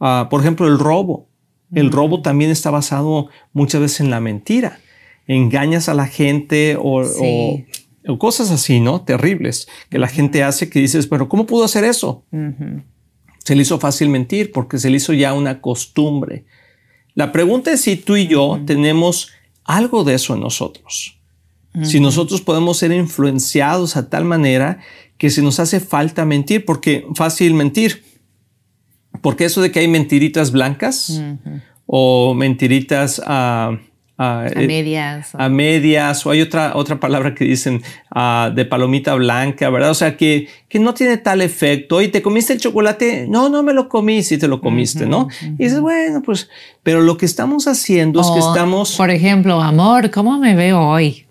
Ah, 0.00 0.26
por 0.30 0.40
ejemplo, 0.40 0.66
el 0.66 0.78
robo. 0.78 1.28
El 1.72 1.90
robo 1.92 2.20
también 2.22 2.50
está 2.50 2.70
basado 2.70 3.28
muchas 3.52 3.80
veces 3.80 4.00
en 4.00 4.10
la 4.10 4.20
mentira. 4.20 4.80
Engañas 5.26 5.88
a 5.88 5.94
la 5.94 6.06
gente 6.06 6.76
o, 6.80 7.04
Sí. 7.04 7.20
o- 7.22 8.12
o 8.14 8.18
cosas 8.18 8.50
así, 8.50 8.80
¿no? 8.80 9.00
Terribles 9.02 9.66
que 9.90 9.98
la 9.98 10.08
gente 10.08 10.42
hace 10.42 10.68
que 10.68 10.78
dices, 10.80 11.06
pero 11.06 11.28
¿cómo 11.28 11.46
pudo 11.46 11.64
hacer 11.64 11.84
eso? 11.84 12.24
Se 13.44 13.54
le 13.54 13.62
hizo 13.62 13.78
fácil 13.78 14.08
mentir 14.08 14.52
porque 14.52 14.78
se 14.78 14.90
le 14.90 14.96
hizo 14.96 15.12
ya 15.12 15.32
una 15.34 15.60
costumbre. 15.60 16.44
La 17.14 17.30
pregunta 17.32 17.70
es 17.72 17.82
si 17.82 17.96
tú 17.96 18.16
y 18.16 18.26
yo 18.26 18.60
tenemos 18.66 19.30
algo 19.64 20.04
de 20.04 20.14
eso 20.14 20.34
en 20.34 20.40
nosotros. 20.40 21.18
Si 21.82 21.98
nosotros 21.98 22.40
podemos 22.40 22.78
ser 22.78 22.92
influenciados 22.92 23.96
a 23.96 24.08
tal 24.08 24.24
manera 24.24 24.78
que 25.18 25.30
se 25.30 25.42
nos 25.42 25.58
hace 25.58 25.80
falta 25.80 26.24
mentir, 26.24 26.64
porque 26.64 27.06
fácil 27.14 27.54
mentir. 27.54 28.04
Porque 29.20 29.44
eso 29.44 29.60
de 29.60 29.72
que 29.72 29.80
hay 29.80 29.88
mentiritas 29.88 30.52
blancas 30.52 31.20
o 31.86 32.34
mentiritas 32.34 33.20
ah, 33.26 33.78
a 34.16 34.46
eh, 34.46 34.66
medias. 34.66 35.34
A 35.34 35.48
medias, 35.48 36.24
o 36.24 36.30
hay 36.30 36.40
otra, 36.40 36.76
otra 36.76 37.00
palabra 37.00 37.34
que 37.34 37.44
dicen 37.44 37.82
ah, 38.10 38.52
de 38.54 38.64
palomita 38.64 39.14
blanca, 39.14 39.68
¿verdad? 39.70 39.90
O 39.90 39.94
sea, 39.94 40.16
que, 40.16 40.48
que 40.68 40.78
no 40.78 40.94
tiene 40.94 41.16
tal 41.16 41.42
efecto. 41.42 42.00
Y 42.00 42.08
te 42.08 42.22
comiste 42.22 42.52
el 42.52 42.60
chocolate, 42.60 43.26
no, 43.28 43.48
no 43.48 43.62
me 43.62 43.72
lo 43.72 43.88
comí, 43.88 44.22
si 44.22 44.38
te 44.38 44.46
lo 44.46 44.60
comiste, 44.60 45.06
¿no? 45.06 45.28
Y 45.58 45.64
dices, 45.64 45.80
bueno, 45.80 46.22
pues, 46.22 46.48
pero 46.84 47.02
lo 47.02 47.16
que 47.16 47.26
estamos 47.26 47.66
haciendo 47.66 48.20
es 48.20 48.28
que 48.28 48.38
estamos... 48.38 48.96
Por 48.96 49.10
ejemplo, 49.10 49.60
amor, 49.60 50.10
¿cómo 50.10 50.38
me 50.38 50.54
veo 50.54 50.80
hoy? 50.80 51.23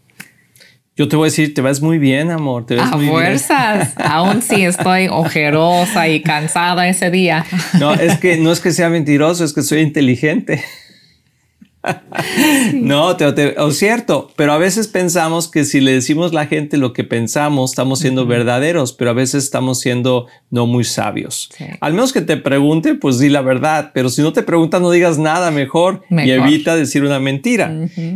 Yo 0.96 1.08
te 1.08 1.16
voy 1.16 1.26
a 1.26 1.30
decir, 1.30 1.56
te 1.56 1.62
ves 1.64 1.82
muy 1.82 1.98
bien, 1.98 2.30
amor. 2.30 2.68
Te 2.68 2.76
ves 2.76 2.84
a 2.84 3.00
fuerzas, 3.00 3.94
aún 3.98 4.44
si 4.44 4.64
estoy 4.64 5.08
ojerosa 5.10 6.08
y 6.08 6.22
cansada 6.22 6.88
ese 6.88 7.10
día. 7.10 7.46
No, 7.80 7.94
es 7.94 8.20
que 8.20 8.38
no 8.38 8.52
es 8.52 8.60
que 8.60 8.72
sea 8.72 8.90
mentiroso, 8.90 9.44
es 9.44 9.54
que 9.54 9.64
soy 9.64 9.80
inteligente. 9.80 10.64
No, 12.74 13.18
te, 13.18 13.30
te, 13.34 13.56
es 13.60 13.78
cierto, 13.78 14.32
pero 14.38 14.54
a 14.54 14.58
veces 14.58 14.88
pensamos 14.88 15.50
que 15.50 15.66
si 15.66 15.82
le 15.82 15.92
decimos 15.92 16.32
a 16.32 16.36
la 16.36 16.46
gente 16.46 16.78
lo 16.78 16.94
que 16.94 17.04
pensamos, 17.04 17.72
estamos 17.72 18.00
siendo 18.00 18.26
verdaderos, 18.26 18.94
pero 18.94 19.10
a 19.10 19.14
veces 19.14 19.44
estamos 19.44 19.80
siendo 19.80 20.28
no 20.50 20.66
muy 20.66 20.86
sabios. 20.86 21.50
Al 21.82 21.94
menos 21.94 22.14
que 22.14 22.22
te 22.22 22.38
pregunte, 22.38 22.96
pues 22.96 23.20
di 23.20 23.30
la 23.30 23.42
verdad, 23.42 23.92
pero 23.94 24.10
si 24.10 24.22
no 24.22 24.32
te 24.32 24.44
pregunta, 24.44 24.80
no 24.80 24.92
digas 24.92 25.18
nada 25.18 25.52
mejor, 25.52 26.04
y 26.10 26.30
evita 26.32 26.76
decir 26.76 27.04
una 27.04 27.20
mentira. 27.20 27.74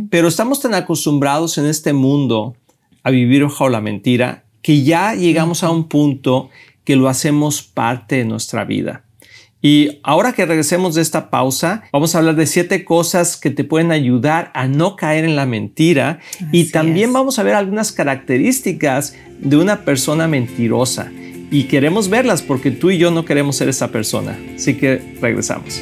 Pero 0.10 0.28
estamos 0.28 0.62
tan 0.62 0.74
acostumbrados 0.74 1.58
en 1.58 1.66
este 1.66 1.92
mundo 1.92 2.56
a 3.04 3.12
vivir 3.12 3.44
bajo 3.44 3.70
la 3.70 3.82
mentira 3.82 4.44
que 4.62 4.84
ya 4.84 5.14
llegamos 5.16 5.64
a 5.64 5.70
un 5.70 5.88
punto 5.88 6.50
que 6.84 6.96
lo 6.96 7.10
hacemos 7.10 7.62
parte 7.62 8.18
de 8.18 8.26
nuestra 8.26 8.66
vida. 8.66 9.04
Y 9.62 10.00
ahora 10.04 10.34
que 10.34 10.46
regresemos 10.46 10.96
de 10.96 11.02
esta 11.02 11.30
pausa, 11.30 11.84
vamos 11.92 12.14
a 12.14 12.20
hablar 12.20 12.36
de 12.36 12.46
siete 12.46 12.86
cosas 12.86 13.38
que 13.38 13.50
te 13.50 13.64
pueden 13.64 13.92
ayudar 13.92 14.52
a 14.54 14.68
no 14.68 14.96
caer 14.96 15.26
en 15.26 15.36
la 15.36 15.46
mentira 15.46 16.20
y 16.52 16.66
también 16.66 17.12
vamos 17.12 17.40
a 17.40 17.44
ver 17.44 17.56
algunas 17.56 17.92
características 17.92 19.16
de 19.40 19.58
una 19.58 19.84
persona 19.84 20.28
mentirosa. 20.28 21.12
Y 21.50 21.64
queremos 21.64 22.10
verlas 22.10 22.42
porque 22.42 22.72
tú 22.72 22.92
y 22.92 22.98
yo 22.98 23.10
no 23.10 23.26
queremos 23.26 23.56
ser 23.56 23.70
esa 23.70 23.92
persona. 23.92 24.38
Así 24.56 24.76
que 24.76 25.16
regresamos. 25.22 25.82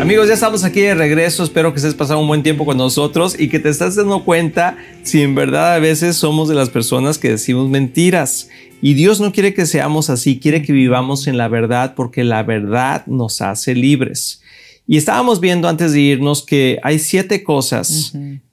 Amigos, 0.00 0.28
ya 0.28 0.34
estamos 0.34 0.62
aquí 0.62 0.80
de 0.80 0.94
regreso. 0.94 1.42
Espero 1.42 1.72
que 1.72 1.78
estés 1.78 1.94
pasando 1.94 2.20
un 2.20 2.28
buen 2.28 2.44
tiempo 2.44 2.64
con 2.64 2.76
nosotros 2.76 3.34
y 3.38 3.48
que 3.48 3.58
te 3.58 3.68
estás 3.68 3.96
dando 3.96 4.24
cuenta 4.24 4.78
si 5.02 5.22
en 5.22 5.34
verdad 5.34 5.74
a 5.74 5.78
veces 5.80 6.16
somos 6.16 6.48
de 6.48 6.54
las 6.54 6.70
personas 6.70 7.18
que 7.18 7.30
decimos 7.30 7.68
mentiras. 7.68 8.48
Y 8.80 8.94
Dios 8.94 9.20
no 9.20 9.32
quiere 9.32 9.54
que 9.54 9.66
seamos 9.66 10.08
así, 10.08 10.38
quiere 10.38 10.62
que 10.62 10.72
vivamos 10.72 11.26
en 11.26 11.36
la 11.36 11.48
verdad 11.48 11.94
porque 11.96 12.22
la 12.22 12.44
verdad 12.44 13.06
nos 13.06 13.42
hace 13.42 13.74
libres. 13.74 14.40
Y 14.86 14.98
estábamos 14.98 15.40
viendo 15.40 15.68
antes 15.68 15.92
de 15.92 16.00
irnos 16.00 16.42
que 16.44 16.78
hay 16.84 17.00
siete 17.00 17.42
cosas 17.42 18.12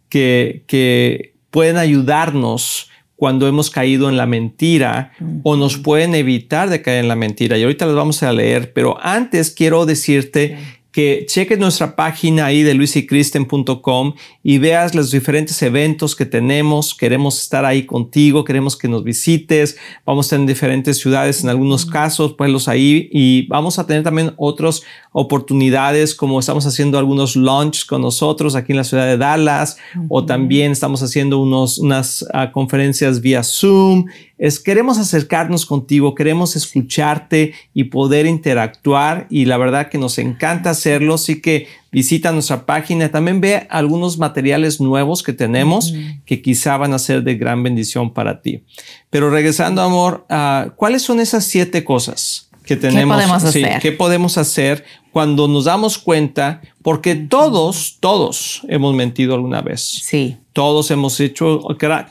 que, 0.10 0.64
que 0.66 1.36
pueden 1.52 1.78
ayudarnos 1.78 2.90
cuando 3.16 3.48
hemos 3.48 3.70
caído 3.70 4.10
en 4.10 4.18
la 4.18 4.26
mentira 4.26 5.14
o 5.44 5.56
nos 5.56 5.78
pueden 5.78 6.16
evitar 6.16 6.70
de 6.70 6.82
caer 6.82 7.04
en 7.04 7.08
la 7.08 7.16
mentira. 7.16 7.58
Y 7.58 7.64
ahorita 7.64 7.86
las 7.86 7.96
vamos 7.96 8.24
a 8.24 8.34
leer, 8.34 8.74
pero 8.74 8.98
antes 9.02 9.52
quiero 9.52 9.86
decirte 9.86 10.58
que 10.96 11.26
cheques 11.28 11.60
nuestra 11.60 11.94
página 11.94 12.46
ahí 12.46 12.64
de 12.64 12.74
luisycristen.com 12.74 14.14
y 14.42 14.60
veas 14.60 14.96
los 14.96 15.12
diferentes 15.12 15.62
eventos 15.62 16.16
que 16.16 16.26
tenemos. 16.26 16.96
Queremos 16.96 17.42
estar 17.42 17.66
ahí 17.66 17.86
contigo, 17.86 18.46
queremos 18.46 18.78
que 18.78 18.88
nos 18.88 19.04
visites. 19.04 19.76
Vamos 20.06 20.24
a 20.24 20.28
estar 20.28 20.40
en 20.40 20.46
diferentes 20.46 20.98
ciudades, 20.98 21.44
en 21.44 21.50
algunos 21.50 21.86
casos, 21.86 22.36
pues 22.38 22.70
ahí 22.70 23.10
y 23.12 23.46
vamos 23.48 23.78
a 23.78 23.86
tener 23.86 24.04
también 24.04 24.36
otras 24.38 24.84
oportunidades, 25.12 26.16
como 26.16 26.40
estamos 26.40 26.66
haciendo 26.66 26.98
algunos 26.98 27.36
launch 27.36 27.86
con 27.88 28.02
nosotros 28.02 28.56
aquí 28.56 28.72
en 28.72 28.78
la 28.78 28.86
ciudad 28.86 29.06
de 29.06 29.18
Dallas, 29.18 29.76
o 30.08 30.26
también 30.26 30.72
estamos 30.72 31.04
haciendo 31.04 31.40
unos, 31.40 31.78
unas 31.78 32.26
ah, 32.34 32.54
conferencias 32.54 33.20
vía 33.20 33.44
Zoom 33.44 34.06
es 34.38 34.60
queremos 34.60 34.98
acercarnos 34.98 35.66
contigo, 35.66 36.14
queremos 36.14 36.56
escucharte 36.56 37.54
y 37.74 37.86
poder 37.86 38.26
interactuar 38.26 39.28
y 39.30 39.46
la 39.46 39.58
verdad 39.58 39.90
que 39.90 39.98
nos 39.98 40.18
encanta 40.18 40.72
hacerlo, 40.72 41.14
así 41.14 41.42
que 41.42 41.68
visita 41.92 42.32
nuestra 42.34 42.66
página, 42.66 43.10
también 43.10 43.40
ve 43.40 43.66
algunos 43.70 44.18
materiales 44.18 44.82
nuevos 44.82 45.24
que 45.24 45.32
tenemos 45.32 45.94
que 46.26 46.42
quizá 46.42 46.76
van 46.76 46.94
a 46.94 47.00
ser 47.00 47.24
de 47.24 47.36
gran 47.36 47.64
bendición 47.64 48.14
para 48.14 48.42
ti. 48.42 48.64
Pero 49.10 49.30
regresando, 49.30 49.82
amor, 49.82 50.26
uh, 50.30 50.72
¿cuáles 50.76 51.02
son 51.02 51.22
esas 51.22 51.46
siete 51.46 51.86
cosas 51.86 52.45
que 52.66 52.76
tenemos? 52.76 53.18
¿Qué 53.18 53.24
podemos 53.24 53.44
hacer? 53.44 53.80
¿Qué 53.80 53.92
podemos 53.92 54.38
hacer 54.38 54.86
cuando 55.12 55.48
nos 55.48 55.66
damos 55.66 55.98
cuenta? 55.98 56.62
Porque 56.82 57.16
todos, 57.16 57.98
todos 58.00 58.62
hemos 58.68 58.94
mentido 58.96 59.36
alguna 59.36 59.62
vez. 59.62 59.82
Sí. 59.82 60.38
Todos 60.54 60.90
hemos 60.92 61.20
hecho, 61.20 61.62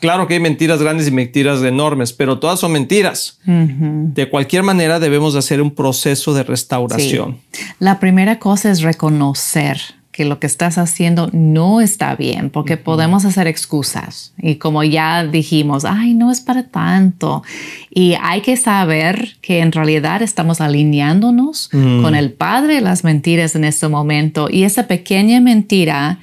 claro 0.00 0.26
que 0.26 0.34
hay 0.34 0.40
mentiras 0.40 0.80
grandes 0.82 1.08
y 1.08 1.10
mentiras 1.10 1.62
enormes, 1.62 2.12
pero 2.12 2.38
todas 2.38 2.60
son 2.60 2.72
mentiras. 2.72 3.38
De 3.44 4.28
cualquier 4.28 4.62
manera 4.62 5.00
debemos 5.00 5.34
hacer 5.34 5.62
un 5.62 5.70
proceso 5.70 6.34
de 6.34 6.42
restauración. 6.42 7.38
La 7.78 8.00
primera 8.00 8.38
cosa 8.38 8.70
es 8.70 8.82
reconocer 8.82 9.80
que 10.14 10.24
lo 10.24 10.38
que 10.38 10.46
estás 10.46 10.78
haciendo 10.78 11.28
no 11.32 11.80
está 11.80 12.14
bien, 12.14 12.48
porque 12.48 12.76
podemos 12.76 13.24
hacer 13.24 13.48
excusas. 13.48 14.32
Y 14.40 14.56
como 14.56 14.84
ya 14.84 15.26
dijimos, 15.26 15.84
ay, 15.84 16.14
no 16.14 16.30
es 16.30 16.40
para 16.40 16.68
tanto. 16.68 17.42
Y 17.90 18.14
hay 18.22 18.40
que 18.40 18.56
saber 18.56 19.36
que 19.40 19.58
en 19.58 19.72
realidad 19.72 20.22
estamos 20.22 20.60
alineándonos 20.60 21.68
con 21.68 22.14
el 22.14 22.32
padre 22.32 22.76
de 22.76 22.80
las 22.80 23.02
mentiras 23.02 23.56
en 23.56 23.64
este 23.64 23.88
momento. 23.88 24.46
Y 24.48 24.62
esa 24.62 24.86
pequeña 24.86 25.40
mentira 25.40 26.20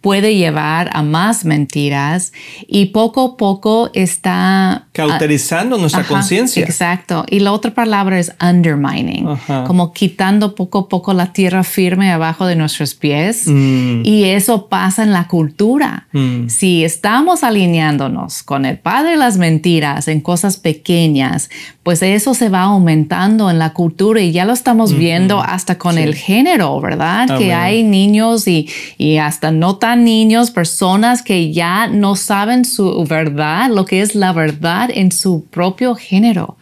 puede 0.00 0.34
llevar 0.34 0.88
a 0.94 1.02
más 1.02 1.44
mentiras 1.44 2.32
y 2.66 2.86
poco 2.86 3.22
a 3.22 3.36
poco 3.36 3.90
está 3.92 4.72
ah, 4.72 4.86
cauterizando 4.92 5.76
nuestra 5.76 6.04
conciencia. 6.04 6.64
Exacto. 6.64 7.24
Y 7.28 7.40
la 7.40 7.52
otra 7.52 7.74
palabra 7.74 8.18
es 8.18 8.32
undermining, 8.40 9.28
como 9.66 9.92
quitando 9.92 10.54
poco 10.54 10.78
a 10.78 10.88
poco 10.88 11.12
la 11.12 11.32
tierra 11.32 11.64
firme 11.64 12.10
abajo 12.10 12.46
de 12.46 12.56
nuestros 12.56 12.94
pies. 12.94 13.46
Mm. 13.46 14.02
Y 14.04 14.24
eso 14.24 14.68
pasa 14.68 15.02
en 15.02 15.12
la 15.12 15.28
cultura. 15.28 16.08
Mm. 16.12 16.48
Si 16.48 16.82
estamos 16.82 17.44
alineándonos 17.44 18.42
con 18.42 18.64
el 18.64 18.78
padre 18.78 19.10
de 19.10 19.16
las 19.16 19.36
mentiras 19.36 20.08
en 20.08 20.22
cosas 20.22 20.56
pequeñas, 20.56 21.50
pues 21.82 22.02
eso 22.02 22.32
se 22.32 22.48
va 22.48 22.62
aumentando 22.62 23.50
en 23.50 23.58
la 23.58 23.74
cultura 23.74 24.22
y 24.22 24.32
ya 24.32 24.46
lo 24.46 24.54
estamos 24.54 24.96
viendo 24.96 25.40
hasta 25.40 25.76
con 25.76 25.98
el 25.98 26.14
género, 26.14 26.80
¿verdad? 26.80 27.36
Que 27.36 27.52
hay 27.52 27.82
niños 27.82 28.48
y, 28.48 28.68
y 28.96 29.18
hasta 29.18 29.50
no 29.50 29.76
tan 29.76 29.89
niños, 29.96 30.50
personas 30.50 31.22
que 31.22 31.52
ya 31.52 31.86
no 31.86 32.16
saben 32.16 32.64
su 32.64 33.04
verdad, 33.04 33.70
lo 33.70 33.84
que 33.84 34.02
es 34.02 34.14
la 34.14 34.32
verdad 34.32 34.90
en 34.92 35.12
su 35.12 35.44
propio 35.44 35.94
género. 35.94 36.56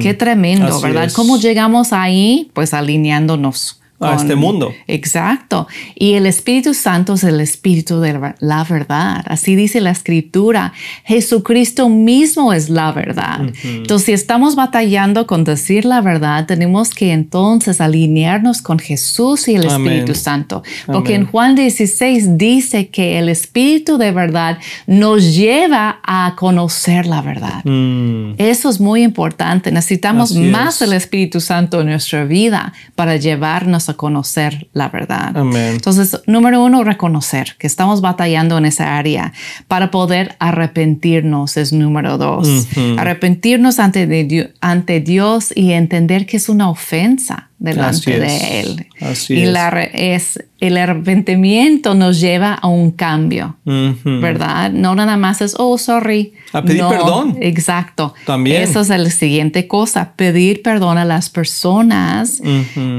Qué 0.00 0.14
tremendo, 0.14 0.80
¿verdad? 0.80 1.10
¿Cómo 1.12 1.36
llegamos 1.36 1.92
ahí? 1.92 2.50
Pues 2.54 2.72
alineándonos 2.72 3.79
a 4.00 4.14
este 4.14 4.34
mundo. 4.34 4.72
Exacto. 4.86 5.68
Y 5.94 6.14
el 6.14 6.26
Espíritu 6.26 6.72
Santo 6.74 7.14
es 7.14 7.24
el 7.24 7.40
Espíritu 7.40 8.00
de 8.00 8.34
la 8.40 8.64
verdad. 8.64 9.24
Así 9.26 9.54
dice 9.54 9.80
la 9.80 9.90
Escritura. 9.90 10.72
Jesucristo 11.04 11.88
mismo 11.88 12.52
es 12.52 12.70
la 12.70 12.92
verdad. 12.92 13.52
Entonces, 13.62 14.06
si 14.06 14.12
estamos 14.12 14.56
batallando 14.56 15.26
con 15.26 15.44
decir 15.44 15.84
la 15.84 16.00
verdad, 16.00 16.46
tenemos 16.46 16.90
que 16.90 17.12
entonces 17.12 17.80
alinearnos 17.80 18.62
con 18.62 18.78
Jesús 18.78 19.48
y 19.48 19.56
el 19.56 19.64
Espíritu 19.64 20.14
Santo. 20.14 20.62
Porque 20.86 21.14
en 21.14 21.26
Juan 21.26 21.54
16 21.54 22.38
dice 22.38 22.88
que 22.88 23.18
el 23.18 23.28
Espíritu 23.28 23.98
de 23.98 24.12
verdad 24.12 24.58
nos 24.86 25.34
lleva 25.34 26.00
a 26.02 26.34
conocer 26.36 27.06
la 27.06 27.20
verdad. 27.20 27.62
Mm. 27.64 28.34
Eso 28.38 28.70
es 28.70 28.80
muy 28.80 29.02
importante. 29.02 29.70
Necesitamos 29.70 30.34
más 30.34 30.80
el 30.80 30.94
Espíritu 30.94 31.40
Santo 31.40 31.80
en 31.82 31.88
nuestra 31.88 32.24
vida 32.24 32.72
para 32.94 33.16
llevarnos 33.16 33.89
conocer 33.96 34.68
la 34.72 34.88
verdad. 34.88 35.36
Entonces, 35.36 36.20
número 36.26 36.62
uno, 36.64 36.84
reconocer 36.84 37.56
que 37.58 37.66
estamos 37.66 38.00
batallando 38.00 38.58
en 38.58 38.64
esa 38.64 38.96
área 38.96 39.32
para 39.68 39.90
poder 39.90 40.36
arrepentirnos 40.38 41.56
es 41.56 41.72
número 41.72 42.18
dos. 42.18 42.66
Arrepentirnos 42.96 43.78
ante, 43.78 44.52
ante 44.60 45.00
Dios 45.00 45.52
y 45.54 45.72
entender 45.72 46.26
que 46.26 46.36
es 46.36 46.48
una 46.48 46.70
ofensa 46.70 47.49
delante 47.60 48.18
de 48.18 48.60
Él. 48.60 48.86
así 49.00 49.34
y 49.34 49.42
es. 49.42 49.48
la 49.52 49.70
re- 49.70 49.90
es, 50.14 50.42
el 50.60 50.76
arrepentimiento 50.78 51.94
nos 51.94 52.18
lleva 52.20 52.54
a 52.54 52.66
un 52.66 52.90
cambio. 52.90 53.56
¿verdad? 53.64 54.72
No 54.72 54.94
nada 54.94 55.16
más 55.16 55.40
es, 55.42 55.54
oh, 55.58 55.78
sorry. 55.78 56.32
A 56.52 56.62
pedir 56.62 56.80
No, 56.80 56.88
perdón. 56.90 57.36
Exacto. 57.40 58.14
También. 58.26 58.62
Eso 58.62 58.80
es 58.80 58.88
la 58.88 59.08
siguiente 59.10 59.68
cosa, 59.68 60.14
pedir 60.16 60.62
perdón 60.62 60.98
a 60.98 61.04
las 61.04 61.30
personas 61.30 62.42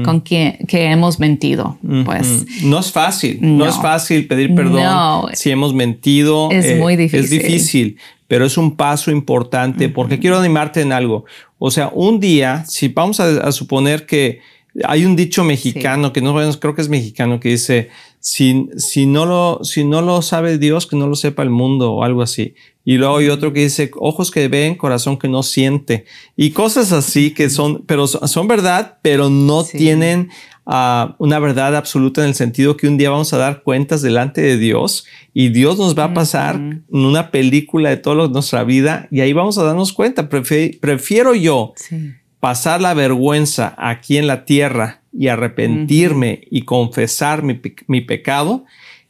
con 0.04 0.20
quien 0.20 0.56
que 0.68 0.84
hemos 0.86 1.18
mentido. 1.18 1.78
Pues 2.04 2.46
No 2.62 2.78
es 2.78 2.90
fácil, 2.92 3.38
no, 3.40 3.64
No. 3.64 3.68
es 3.68 3.76
fácil 3.76 4.26
pedir 4.26 4.54
perdón 4.54 4.82
No. 4.84 5.26
si 5.34 5.50
hemos 5.50 5.74
mentido. 5.74 6.50
eh, 6.50 6.58
Es 6.72 6.78
muy 6.78 6.94
Es 6.94 7.30
difícil. 7.30 7.96
Pero 8.32 8.46
es 8.46 8.56
un 8.56 8.76
paso 8.78 9.10
importante 9.10 9.90
porque 9.90 10.18
quiero 10.18 10.38
animarte 10.38 10.80
en 10.80 10.94
algo. 10.94 11.26
O 11.58 11.70
sea, 11.70 11.90
un 11.92 12.18
día, 12.18 12.64
si 12.66 12.88
vamos 12.88 13.20
a, 13.20 13.26
a 13.46 13.52
suponer 13.52 14.06
que 14.06 14.40
hay 14.84 15.04
un 15.04 15.16
dicho 15.16 15.44
mexicano 15.44 16.14
que 16.14 16.22
no 16.22 16.34
creo 16.58 16.74
que 16.74 16.80
es 16.80 16.88
mexicano 16.88 17.40
que 17.40 17.50
dice 17.50 17.90
si, 18.20 18.70
si 18.78 19.04
no 19.04 19.26
lo 19.26 19.62
si 19.64 19.84
no 19.84 20.00
lo 20.00 20.22
sabe 20.22 20.56
Dios 20.56 20.86
que 20.86 20.96
no 20.96 21.06
lo 21.08 21.14
sepa 21.14 21.42
el 21.42 21.50
mundo 21.50 21.92
o 21.92 22.04
algo 22.04 22.22
así. 22.22 22.54
Y 22.86 22.96
luego 22.96 23.18
hay 23.18 23.28
otro 23.28 23.52
que 23.52 23.60
dice 23.64 23.90
ojos 23.96 24.30
que 24.30 24.48
ven 24.48 24.76
corazón 24.76 25.18
que 25.18 25.28
no 25.28 25.42
siente 25.42 26.06
y 26.34 26.52
cosas 26.52 26.90
así 26.92 27.34
que 27.34 27.50
son 27.50 27.82
pero 27.86 28.06
son 28.06 28.26
son 28.26 28.48
verdad 28.48 28.96
pero 29.02 29.28
no 29.28 29.62
Sí. 29.62 29.76
tienen 29.76 30.30
una 30.64 31.38
verdad 31.40 31.74
absoluta 31.76 32.22
en 32.22 32.28
el 32.28 32.34
sentido 32.34 32.76
que 32.76 32.86
un 32.86 32.96
día 32.96 33.10
vamos 33.10 33.32
a 33.32 33.38
dar 33.38 33.62
cuentas 33.62 34.00
delante 34.02 34.40
de 34.40 34.56
Dios 34.58 35.04
y 35.34 35.48
Dios 35.48 35.76
nos 35.78 35.98
va 35.98 36.04
a 36.04 36.14
pasar 36.14 36.60
una 36.88 37.30
película 37.30 37.90
de 37.90 37.96
toda 37.96 38.28
nuestra 38.28 38.62
vida 38.64 39.08
y 39.10 39.20
ahí 39.20 39.32
vamos 39.32 39.58
a 39.58 39.64
darnos 39.64 39.92
cuenta. 39.92 40.28
Prefiero 40.28 41.34
yo 41.34 41.72
sí. 41.76 42.12
pasar 42.40 42.80
la 42.80 42.94
vergüenza 42.94 43.74
aquí 43.76 44.18
en 44.18 44.26
la 44.26 44.44
tierra 44.44 45.02
y 45.12 45.28
arrepentirme 45.28 46.42
y 46.50 46.62
confesar 46.62 47.42
mi, 47.42 47.54
pe- 47.54 47.74
mi 47.86 48.00
pecado 48.00 48.64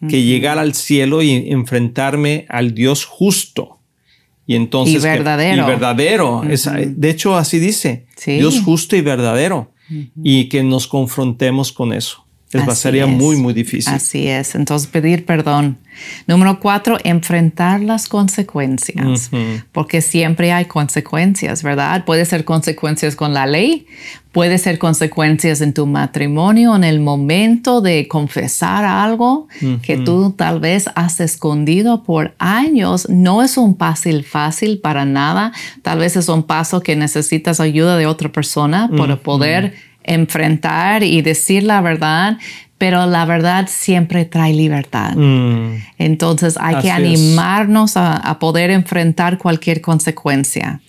que 0.08 0.22
llegar 0.24 0.58
al 0.58 0.74
cielo 0.74 1.22
y 1.22 1.50
enfrentarme 1.52 2.44
al 2.48 2.74
Dios 2.74 3.04
justo. 3.04 3.78
Y 4.48 4.56
entonces 4.56 4.96
Y 4.96 4.98
que- 4.98 5.08
verdadero. 5.08 5.62
y 5.62 5.66
verdadero. 5.66 6.42
Es- 6.42 6.68
de 6.74 7.10
hecho, 7.10 7.36
así 7.36 7.60
dice. 7.60 8.06
Sí. 8.16 8.38
Dios 8.38 8.60
justo 8.62 8.96
y 8.96 9.00
verdadero. 9.00 9.71
Y 10.22 10.48
que 10.48 10.62
nos 10.62 10.86
confrontemos 10.86 11.72
con 11.72 11.92
eso. 11.92 12.24
Es, 12.52 12.68
Así 12.68 12.82
sería 12.82 13.04
es. 13.04 13.10
muy, 13.10 13.36
muy 13.36 13.54
difícil. 13.54 13.92
Así 13.92 14.28
es. 14.28 14.54
Entonces, 14.54 14.88
pedir 14.88 15.24
perdón. 15.24 15.78
Número 16.26 16.58
cuatro, 16.58 16.98
enfrentar 17.04 17.80
las 17.80 18.08
consecuencias. 18.08 19.30
Ujú. 19.32 19.62
Porque 19.72 20.00
siempre 20.00 20.52
hay 20.52 20.64
consecuencias, 20.64 21.62
¿verdad? 21.62 22.04
Puede 22.04 22.24
ser 22.24 22.44
consecuencias 22.44 23.14
con 23.14 23.34
la 23.34 23.46
ley, 23.46 23.86
puede 24.32 24.56
ser 24.58 24.78
consecuencias 24.78 25.60
en 25.60 25.74
tu 25.74 25.86
matrimonio, 25.86 26.74
en 26.74 26.84
el 26.84 27.00
momento 27.00 27.82
de 27.82 28.08
confesar 28.08 28.84
algo 28.84 29.48
que 29.82 29.98
tú 29.98 30.32
tal 30.36 30.60
vez 30.60 30.86
has 30.94 31.20
escondido 31.20 32.02
por 32.02 32.34
años. 32.38 33.08
No 33.08 33.42
es 33.42 33.56
un 33.56 33.76
fácil, 33.76 34.24
fácil 34.24 34.78
para 34.78 35.04
nada. 35.04 35.52
Tal 35.82 35.98
vez 35.98 36.16
es 36.16 36.28
un 36.28 36.42
paso 36.42 36.82
que 36.82 36.96
necesitas 36.96 37.60
ayuda 37.60 37.96
de 37.96 38.06
otra 38.06 38.32
persona 38.32 38.90
para 38.96 39.16
poder 39.16 39.74
enfrentar 40.04 41.02
y 41.02 41.22
decir 41.22 41.62
la 41.62 41.80
verdad, 41.80 42.38
pero 42.78 43.06
la 43.06 43.24
verdad 43.24 43.68
siempre 43.68 44.24
trae 44.24 44.52
libertad. 44.52 45.14
Mm, 45.14 45.76
Entonces 45.98 46.56
hay 46.60 46.76
que 46.82 46.90
Así 46.90 47.04
animarnos 47.04 47.96
a, 47.96 48.16
a 48.16 48.38
poder 48.38 48.70
enfrentar 48.70 49.38
cualquier 49.38 49.80
consecuencia. 49.80 50.80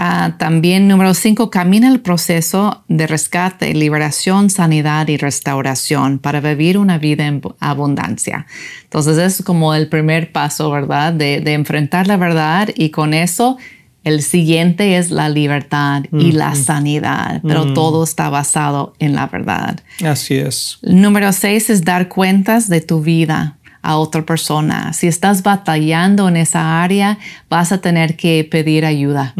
Ah, 0.00 0.36
también 0.38 0.86
número 0.86 1.12
cinco, 1.12 1.50
camina 1.50 1.88
el 1.88 1.98
proceso 2.00 2.84
de 2.86 3.08
rescate, 3.08 3.74
liberación, 3.74 4.48
sanidad 4.48 5.08
y 5.08 5.16
restauración 5.16 6.20
para 6.20 6.40
vivir 6.40 6.78
una 6.78 6.98
vida 6.98 7.26
en 7.26 7.42
bu- 7.42 7.56
abundancia. 7.58 8.46
Entonces 8.84 9.18
es 9.18 9.42
como 9.44 9.74
el 9.74 9.88
primer 9.88 10.30
paso, 10.30 10.70
¿verdad? 10.70 11.12
De, 11.12 11.40
de 11.40 11.52
enfrentar 11.54 12.06
la 12.06 12.16
verdad 12.16 12.68
y 12.76 12.90
con 12.90 13.12
eso 13.12 13.58
el 14.04 14.22
siguiente 14.22 14.96
es 14.96 15.10
la 15.10 15.28
libertad 15.28 16.04
y 16.12 16.32
la 16.32 16.54
sanidad, 16.54 17.40
pero 17.46 17.72
todo 17.74 18.04
está 18.04 18.30
basado 18.30 18.94
en 18.98 19.14
la 19.14 19.26
verdad. 19.26 19.80
así 20.04 20.34
es. 20.36 20.78
Número 20.82 21.32
seis 21.32 21.68
es 21.70 21.84
dar 21.84 22.08
cuentas 22.08 22.68
de 22.68 22.80
tu 22.80 23.02
vida 23.02 23.54
a 23.80 23.96
otra 23.96 24.22
persona. 24.26 24.92
Si 24.92 25.06
estás 25.06 25.42
batallando 25.44 26.28
en 26.28 26.36
esa 26.36 26.82
área, 26.82 27.18
vas 27.48 27.70
a 27.70 27.80
tener 27.80 28.16
que 28.16 28.46
pedir 28.50 28.84
ayuda, 28.84 29.34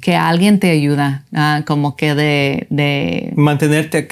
que 0.00 0.14
alguien 0.14 0.58
te 0.60 0.70
ayuda, 0.70 1.24
ah, 1.34 1.62
como 1.66 1.96
que 1.96 2.14
de, 2.14 2.66
de 2.70 3.32
Mantenerte 3.36 4.06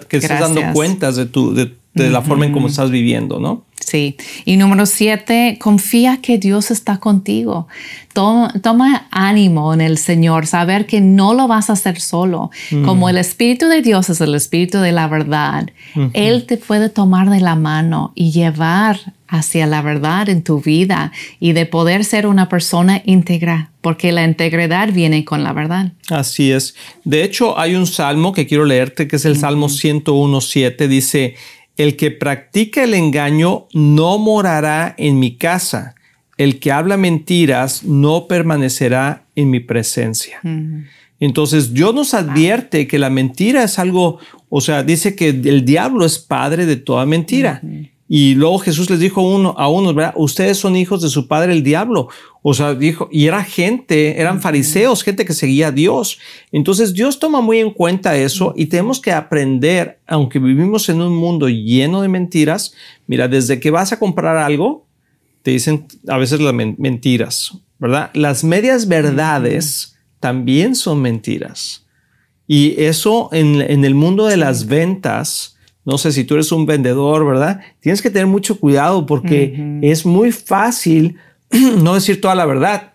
que 0.00 0.16
estés 0.16 0.40
dando 0.40 0.60
cuentas 0.72 1.16
de, 1.16 1.26
tu, 1.26 1.54
de, 1.54 1.72
de 1.94 2.10
la 2.10 2.22
forma 2.22 2.46
en 2.46 2.52
cómo 2.52 2.68
estás 2.68 2.90
viviendo, 2.90 3.40
¿no? 3.40 3.64
Sí. 3.80 4.16
Y 4.44 4.56
número 4.56 4.86
siete, 4.86 5.58
confía 5.60 6.18
que 6.22 6.38
Dios 6.38 6.70
está 6.70 6.98
contigo. 6.98 7.66
Toma, 8.12 8.52
toma 8.62 9.08
ánimo 9.10 9.74
en 9.74 9.80
el 9.80 9.98
Señor, 9.98 10.46
saber 10.46 10.86
que 10.86 11.00
no 11.00 11.34
lo 11.34 11.48
vas 11.48 11.70
a 11.70 11.72
hacer 11.72 12.00
solo. 12.00 12.50
Como 12.84 13.08
el 13.08 13.18
Espíritu 13.18 13.66
de 13.66 13.82
Dios 13.82 14.08
es 14.10 14.20
el 14.20 14.34
Espíritu 14.34 14.78
de 14.78 14.92
la 14.92 15.08
verdad, 15.08 15.70
Él 16.12 16.46
te 16.46 16.56
puede 16.56 16.88
tomar 16.88 17.30
de 17.30 17.40
la 17.40 17.56
mano 17.56 18.12
y 18.14 18.30
llevar 18.30 19.14
hacia 19.26 19.66
la 19.66 19.80
verdad 19.80 20.28
en 20.28 20.42
tu 20.42 20.60
vida 20.60 21.12
y 21.38 21.52
de 21.52 21.64
poder 21.64 22.04
ser 22.04 22.26
una 22.26 22.48
persona 22.48 23.00
íntegra, 23.04 23.70
porque 23.80 24.10
la 24.10 24.24
integridad 24.24 24.92
viene 24.92 25.24
con 25.24 25.44
la 25.44 25.52
verdad. 25.52 25.92
Así 26.10 26.50
es. 26.50 26.74
De 27.04 27.22
hecho, 27.22 27.58
hay 27.58 27.76
un 27.76 27.86
salmo 27.86 28.32
que 28.32 28.46
quiero 28.46 28.64
leerte, 28.64 29.06
que 29.06 29.16
es 29.16 29.24
el 29.24 29.36
Salmo 29.36 29.68
101.7. 29.68 30.88
Dice, 30.88 31.36
el 31.76 31.96
que 31.96 32.10
practica 32.10 32.84
el 32.84 32.94
engaño 32.94 33.66
no 33.72 34.18
morará 34.18 34.94
en 34.98 35.18
mi 35.18 35.36
casa. 35.36 35.94
El 36.36 36.58
que 36.58 36.72
habla 36.72 36.96
mentiras 36.96 37.84
no 37.84 38.26
permanecerá 38.26 39.24
en 39.36 39.50
mi 39.50 39.60
presencia. 39.60 40.40
Entonces, 41.20 41.74
Dios 41.74 41.94
nos 41.94 42.14
advierte 42.14 42.86
que 42.86 42.98
la 42.98 43.10
mentira 43.10 43.62
es 43.62 43.78
algo, 43.78 44.18
o 44.48 44.60
sea, 44.62 44.82
dice 44.82 45.14
que 45.14 45.28
el 45.28 45.64
diablo 45.64 46.06
es 46.06 46.18
padre 46.18 46.64
de 46.64 46.76
toda 46.76 47.04
mentira. 47.04 47.60
Y 48.12 48.34
luego 48.34 48.58
Jesús 48.58 48.90
les 48.90 48.98
dijo 48.98 49.22
uno, 49.22 49.54
a 49.56 49.68
unos, 49.68 49.94
¿verdad? 49.94 50.14
Ustedes 50.16 50.58
son 50.58 50.74
hijos 50.74 51.00
de 51.00 51.08
su 51.08 51.28
padre 51.28 51.52
el 51.52 51.62
diablo. 51.62 52.08
O 52.42 52.54
sea, 52.54 52.74
dijo, 52.74 53.08
y 53.12 53.26
era 53.26 53.44
gente, 53.44 54.20
eran 54.20 54.40
fariseos, 54.40 55.04
gente 55.04 55.24
que 55.24 55.32
seguía 55.32 55.68
a 55.68 55.70
Dios. 55.70 56.18
Entonces 56.50 56.92
Dios 56.92 57.20
toma 57.20 57.40
muy 57.40 57.60
en 57.60 57.70
cuenta 57.70 58.16
eso 58.16 58.52
y 58.56 58.66
tenemos 58.66 58.98
que 58.98 59.12
aprender, 59.12 60.00
aunque 60.08 60.40
vivimos 60.40 60.88
en 60.88 61.00
un 61.00 61.14
mundo 61.14 61.48
lleno 61.48 62.02
de 62.02 62.08
mentiras, 62.08 62.74
mira, 63.06 63.28
desde 63.28 63.60
que 63.60 63.70
vas 63.70 63.92
a 63.92 64.00
comprar 64.00 64.36
algo, 64.38 64.88
te 65.42 65.52
dicen 65.52 65.86
a 66.08 66.18
veces 66.18 66.40
las 66.40 66.52
men- 66.52 66.74
mentiras, 66.80 67.52
¿verdad? 67.78 68.10
Las 68.14 68.42
medias 68.42 68.88
verdades 68.88 69.96
también 70.18 70.74
son 70.74 71.00
mentiras. 71.00 71.86
Y 72.48 72.74
eso 72.76 73.28
en, 73.30 73.60
en 73.60 73.84
el 73.84 73.94
mundo 73.94 74.26
de 74.26 74.36
las 74.36 74.66
ventas, 74.66 75.56
no 75.84 75.98
sé 75.98 76.12
si 76.12 76.24
tú 76.24 76.34
eres 76.34 76.52
un 76.52 76.66
vendedor, 76.66 77.26
¿verdad? 77.26 77.60
Tienes 77.80 78.02
que 78.02 78.10
tener 78.10 78.26
mucho 78.26 78.58
cuidado 78.60 79.06
porque 79.06 79.78
es 79.82 80.04
muy 80.06 80.30
fácil 80.32 81.16
no 81.82 81.94
decir 81.94 82.20
toda 82.20 82.34
la 82.34 82.46
verdad 82.46 82.94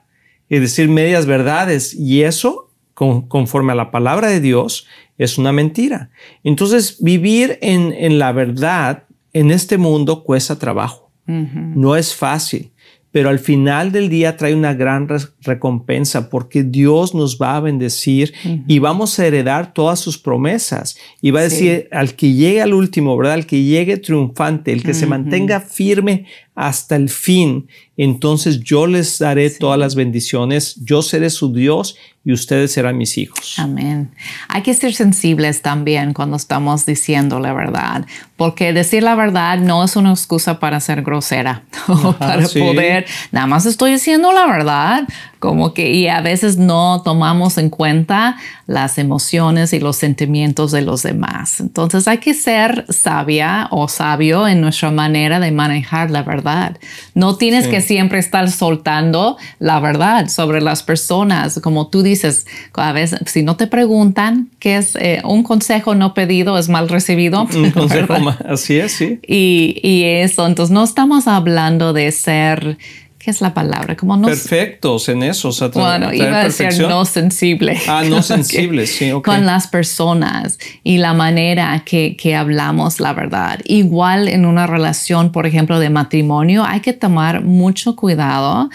y 0.49 0.59
decir 0.59 0.87
medias 0.89 1.25
verdades. 1.25 1.93
Y 1.93 2.21
eso, 2.23 2.71
con- 2.93 3.27
conforme 3.27 3.71
a 3.71 3.75
la 3.75 3.91
palabra 3.91 4.27
de 4.29 4.39
Dios, 4.39 4.85
es 5.17 5.37
una 5.37 5.51
mentira. 5.51 6.09
Entonces, 6.43 6.97
vivir 7.01 7.57
en, 7.61 7.91
en 7.93 8.19
la 8.19 8.31
verdad 8.31 9.03
en 9.33 9.51
este 9.51 9.77
mundo 9.77 10.23
cuesta 10.23 10.59
trabajo. 10.59 11.11
No 11.27 11.95
es 11.95 12.13
fácil, 12.15 12.71
pero 13.15 13.29
al 13.29 13.39
final 13.39 13.93
del 13.93 14.09
día 14.09 14.35
trae 14.35 14.53
una 14.53 14.73
gran 14.73 15.07
recompensa 15.39 16.29
porque 16.29 16.63
Dios 16.63 17.15
nos 17.15 17.39
va 17.41 17.55
a 17.55 17.61
bendecir 17.61 18.33
y 18.67 18.79
vamos 18.79 19.17
a 19.17 19.25
heredar 19.25 19.73
todas 19.73 20.01
sus 20.01 20.17
promesas. 20.17 20.97
Y 21.21 21.31
va 21.31 21.39
a 21.39 21.49
Sí. 21.49 21.63
decir 21.69 21.87
al 21.93 22.15
que 22.17 22.33
llegue 22.33 22.61
al 22.61 22.73
último, 22.73 23.15
¿verdad? 23.15 23.35
Al 23.35 23.45
que 23.45 23.63
llegue 23.63 23.95
triunfante, 23.95 24.73
el 24.73 24.83
que 24.83 24.93
se 24.93 25.05
mantenga 25.07 25.61
firme 25.61 26.25
hasta 26.55 26.95
el 26.95 27.09
fin, 27.09 27.67
entonces 27.97 28.61
yo 28.61 28.87
les 28.87 29.19
daré 29.19 29.49
todas 29.49 29.77
las 29.77 29.93
bendiciones, 29.93 30.75
yo 30.83 31.01
seré 31.01 31.29
su 31.29 31.51
Dios 31.51 31.97
y 32.23 32.31
ustedes 32.31 32.71
serán 32.71 32.97
mis 32.97 33.17
hijos. 33.17 33.55
Amén. 33.59 34.11
Hay 34.47 34.63
que 34.63 34.73
ser 34.73 34.93
sensibles 34.93 35.61
también 35.61 36.13
cuando 36.13 36.37
estamos 36.37 36.85
diciendo 36.85 37.39
la 37.39 37.53
verdad, 37.53 38.05
porque 38.37 38.73
decir 38.73 39.03
la 39.03 39.15
verdad 39.15 39.59
no 39.59 39.83
es 39.83 39.97
una 39.97 40.11
excusa 40.11 40.59
para 40.59 40.79
ser 40.79 41.03
grosera 41.03 41.63
o 41.87 42.13
para 42.13 42.45
sí. 42.45 42.59
poder, 42.59 43.05
nada 43.31 43.47
más 43.47 43.65
estoy 43.65 43.91
diciendo 43.91 44.31
la 44.31 44.47
verdad, 44.47 45.07
como 45.45 45.75
que 45.75 45.91
y 45.91 46.07
a 46.07 46.21
veces 46.21 46.57
no 46.57 47.03
tomamos 47.03 47.59
en 47.59 47.69
cuenta 47.69 48.35
las 48.65 48.97
emociones 48.97 49.73
y 49.73 49.79
los 49.79 49.95
sentimientos 49.95 50.71
de 50.71 50.81
los 50.81 51.03
demás. 51.03 51.59
Entonces 51.59 52.07
hay 52.07 52.17
que 52.17 52.33
ser 52.33 52.83
sabia 52.89 53.67
o 53.69 53.87
sabio 53.87 54.47
en 54.47 54.59
nuestra 54.59 54.89
manera 54.89 55.39
de 55.39 55.51
manejar 55.51 56.09
la 56.09 56.23
verdad. 56.23 56.79
No 57.13 57.35
tienes 57.35 57.67
que 57.67 57.81
siempre 57.81 58.17
estar 58.17 58.49
soltando 58.49 59.37
la 59.59 59.79
verdad 59.79 60.29
sobre 60.29 60.61
las 60.61 60.81
personas, 60.81 61.59
como 61.61 61.89
tú 61.89 62.01
dices, 62.01 62.47
a 62.73 62.91
veces 62.91 63.19
si 63.27 63.43
no 63.43 63.55
te 63.55 63.67
preguntan 63.67 64.49
qué 64.57 64.77
es 64.77 64.95
eh, 64.95 65.21
un 65.25 65.43
consejo 65.43 65.93
no 65.93 66.15
pedido 66.15 66.57
es 66.57 66.69
mal 66.69 66.89
recibido. 66.89 67.47
Un 67.53 67.69
consejo, 67.71 68.15
así 68.49 68.79
es, 68.79 68.93
sí. 68.93 69.19
Y, 69.27 69.79
y 69.83 70.05
eso, 70.05 70.47
entonces 70.47 70.73
no 70.73 70.83
estamos 70.83 71.27
hablando 71.27 71.93
de 71.93 72.11
ser 72.11 72.79
¿Qué 73.25 73.31
es 73.31 73.41
la 73.41 73.55
palabra? 73.55 73.97
Como 73.97 74.15
no 74.15 74.27
Perfectos 74.27 75.09
en 75.09 75.23
eso. 75.23 75.49
O 75.49 75.69
bueno, 75.71 76.13
iba 76.13 76.41
a 76.41 76.43
decir 76.43 76.79
no 76.87 77.05
sensible. 77.05 77.75
Ah, 77.87 78.03
no 78.07 78.21
sensible, 78.21 78.85
sí, 78.85 79.09
Con 79.23 79.47
las 79.47 79.65
personas 79.65 80.59
y 80.83 80.99
la 80.99 81.15
manera 81.15 81.81
que, 81.83 82.15
que 82.15 82.35
hablamos 82.35 82.99
la 82.99 83.13
verdad. 83.13 83.61
Igual 83.65 84.27
en 84.27 84.45
una 84.45 84.67
relación, 84.67 85.31
por 85.31 85.47
ejemplo, 85.47 85.79
de 85.79 85.89
matrimonio, 85.89 86.65
hay 86.65 86.81
que 86.81 86.93
tomar 86.93 87.41
mucho 87.41 87.95
cuidado 87.95 88.69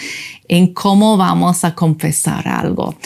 en 0.49 0.75
cómo 0.75 1.17
vamos 1.17 1.63
a 1.63 1.77
confesar 1.77 2.49
algo. 2.49 2.97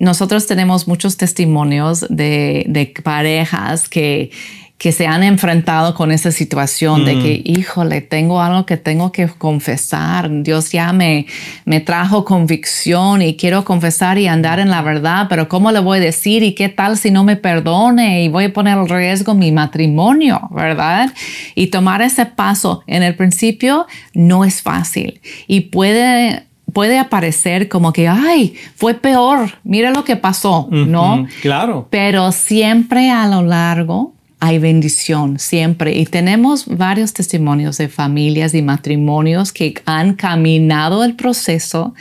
Nosotros 0.00 0.48
tenemos 0.48 0.88
muchos 0.88 1.16
testimonios 1.16 2.04
de, 2.08 2.64
de 2.66 2.92
parejas 3.04 3.88
que 3.88 4.32
que 4.80 4.92
se 4.92 5.06
han 5.06 5.22
enfrentado 5.22 5.94
con 5.94 6.10
esa 6.10 6.32
situación 6.32 7.04
de 7.04 7.18
que, 7.18 7.42
mm. 7.44 7.58
híjole, 7.60 8.00
tengo 8.00 8.40
algo 8.40 8.64
que 8.64 8.78
tengo 8.78 9.12
que 9.12 9.28
confesar. 9.28 10.30
Dios 10.42 10.72
ya 10.72 10.94
me, 10.94 11.26
me 11.66 11.80
trajo 11.80 12.24
convicción 12.24 13.20
y 13.20 13.36
quiero 13.36 13.62
confesar 13.62 14.16
y 14.16 14.26
andar 14.26 14.58
en 14.58 14.70
la 14.70 14.80
verdad, 14.80 15.26
pero 15.28 15.50
¿cómo 15.50 15.70
le 15.70 15.80
voy 15.80 15.98
a 15.98 16.00
decir? 16.00 16.42
¿Y 16.42 16.54
qué 16.54 16.70
tal 16.70 16.96
si 16.96 17.10
no 17.10 17.24
me 17.24 17.36
perdone? 17.36 18.24
Y 18.24 18.28
voy 18.28 18.44
a 18.44 18.52
poner 18.54 18.78
en 18.78 18.88
riesgo 18.88 19.34
mi 19.34 19.52
matrimonio, 19.52 20.48
¿verdad? 20.50 21.12
Y 21.54 21.66
tomar 21.66 22.00
ese 22.00 22.24
paso 22.24 22.82
en 22.86 23.02
el 23.02 23.14
principio 23.14 23.86
no 24.14 24.46
es 24.46 24.62
fácil 24.62 25.20
y 25.46 25.60
puede 25.60 26.46
puede 26.72 26.98
aparecer 26.98 27.68
como 27.68 27.92
que, 27.92 28.08
ay, 28.08 28.54
fue 28.76 28.94
peor, 28.94 29.58
mira 29.62 29.90
lo 29.90 30.04
que 30.04 30.16
pasó, 30.16 30.68
¿no? 30.70 31.26
Claro. 31.42 31.88
Pero 31.90 32.32
siempre 32.32 33.10
a 33.10 33.26
lo 33.26 33.42
largo 33.42 34.14
hay 34.40 34.58
bendición 34.58 35.38
siempre. 35.38 35.96
Y 35.96 36.06
tenemos 36.06 36.66
varios 36.66 37.12
testimonios 37.12 37.78
de 37.78 37.88
familias 37.88 38.54
y 38.54 38.62
matrimonios 38.62 39.52
que 39.52 39.74
han 39.84 40.14
caminado 40.14 41.04
el 41.04 41.14
proceso 41.14 41.94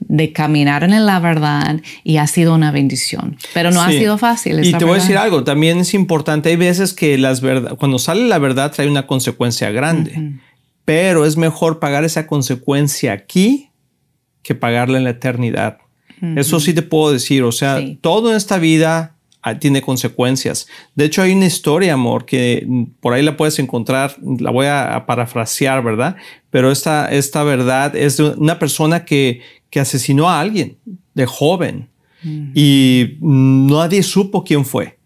de 0.00 0.32
caminar 0.32 0.84
en 0.84 1.06
la 1.06 1.18
verdad 1.18 1.80
y 2.04 2.18
ha 2.18 2.26
sido 2.26 2.54
una 2.54 2.70
bendición. 2.70 3.36
Pero 3.52 3.70
no 3.70 3.82
ha 3.82 3.90
sido 3.90 4.16
fácil. 4.16 4.64
Y 4.64 4.72
te 4.72 4.84
voy 4.84 4.98
a 4.98 5.02
decir 5.02 5.16
algo, 5.16 5.44
también 5.44 5.78
es 5.78 5.92
importante, 5.94 6.50
hay 6.50 6.56
veces 6.56 6.92
que 6.94 7.18
las 7.18 7.40
verdad, 7.40 7.76
cuando 7.76 7.98
sale 7.98 8.28
la 8.28 8.38
verdad 8.38 8.72
trae 8.72 8.88
una 8.88 9.06
consecuencia 9.06 9.70
grande, 9.70 10.34
pero 10.84 11.26
es 11.26 11.36
mejor 11.36 11.80
pagar 11.80 12.04
esa 12.04 12.26
consecuencia 12.26 13.12
aquí 13.12 13.70
que 14.42 14.54
pagarla 14.54 14.98
en 14.98 15.04
la 15.04 15.10
eternidad. 15.10 15.78
Eso 16.36 16.58
sí 16.58 16.74
te 16.74 16.82
puedo 16.82 17.12
decir, 17.12 17.42
o 17.44 17.52
sea, 17.52 17.80
todo 18.00 18.30
en 18.30 18.36
esta 18.36 18.58
vida 18.58 19.17
tiene 19.60 19.82
consecuencias. 19.82 20.66
De 20.94 21.04
hecho, 21.04 21.22
hay 21.22 21.32
una 21.32 21.46
historia, 21.46 21.94
amor, 21.94 22.24
que 22.26 22.66
por 23.00 23.14
ahí 23.14 23.22
la 23.22 23.36
puedes 23.36 23.58
encontrar, 23.58 24.16
la 24.38 24.50
voy 24.50 24.66
a, 24.66 25.04
parafrasear, 25.06 25.82
¿verdad? 25.82 26.16
Pero 26.50 26.70
esta, 26.70 27.10
esta 27.10 27.42
verdad 27.44 27.94
es 27.96 28.16
de 28.16 28.30
una 28.30 28.58
persona 28.58 29.04
que, 29.04 29.40
que 29.70 29.80
asesinó 29.80 30.28
a 30.28 30.40
alguien 30.40 30.76
de 31.14 31.26
joven 31.26 31.88
mm. 32.22 32.50
y 32.54 33.16
nadie 33.20 34.02
supo 34.02 34.44
quién 34.44 34.64
fue 34.64 34.97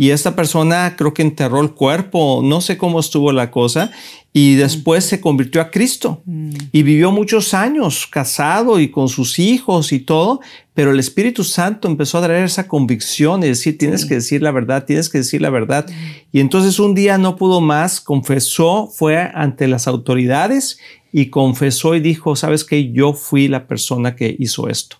y 0.00 0.10
esta 0.10 0.36
persona 0.36 0.94
creo 0.96 1.12
que 1.12 1.22
enterró 1.22 1.60
el 1.60 1.72
cuerpo, 1.72 2.40
no 2.44 2.60
sé 2.60 2.78
cómo 2.78 3.00
estuvo 3.00 3.32
la 3.32 3.50
cosa, 3.50 3.90
y 4.32 4.54
después 4.54 5.04
se 5.04 5.20
convirtió 5.20 5.60
a 5.60 5.72
Cristo 5.72 6.22
mm. 6.24 6.50
y 6.70 6.84
vivió 6.84 7.10
muchos 7.10 7.52
años 7.52 8.06
casado 8.06 8.78
y 8.78 8.92
con 8.92 9.08
sus 9.08 9.40
hijos 9.40 9.92
y 9.92 9.98
todo, 9.98 10.40
pero 10.72 10.92
el 10.92 11.00
Espíritu 11.00 11.42
Santo 11.42 11.88
empezó 11.88 12.18
a 12.18 12.22
traer 12.22 12.44
esa 12.44 12.68
convicción 12.68 13.42
y 13.42 13.48
decir, 13.48 13.76
tienes 13.76 14.06
que 14.06 14.14
decir 14.14 14.40
la 14.40 14.52
verdad, 14.52 14.84
tienes 14.84 15.08
que 15.08 15.18
decir 15.18 15.42
la 15.42 15.50
verdad. 15.50 15.88
Mm. 15.88 16.36
Y 16.36 16.40
entonces 16.40 16.78
un 16.78 16.94
día 16.94 17.18
no 17.18 17.34
pudo 17.34 17.60
más, 17.60 18.00
confesó, 18.00 18.86
fue 18.86 19.18
ante 19.18 19.66
las 19.66 19.88
autoridades 19.88 20.78
y 21.12 21.26
confesó 21.26 21.96
y 21.96 22.00
dijo, 22.00 22.36
sabes 22.36 22.64
que 22.64 22.92
yo 22.92 23.14
fui 23.14 23.48
la 23.48 23.66
persona 23.66 24.14
que 24.14 24.36
hizo 24.38 24.68
esto. 24.68 24.98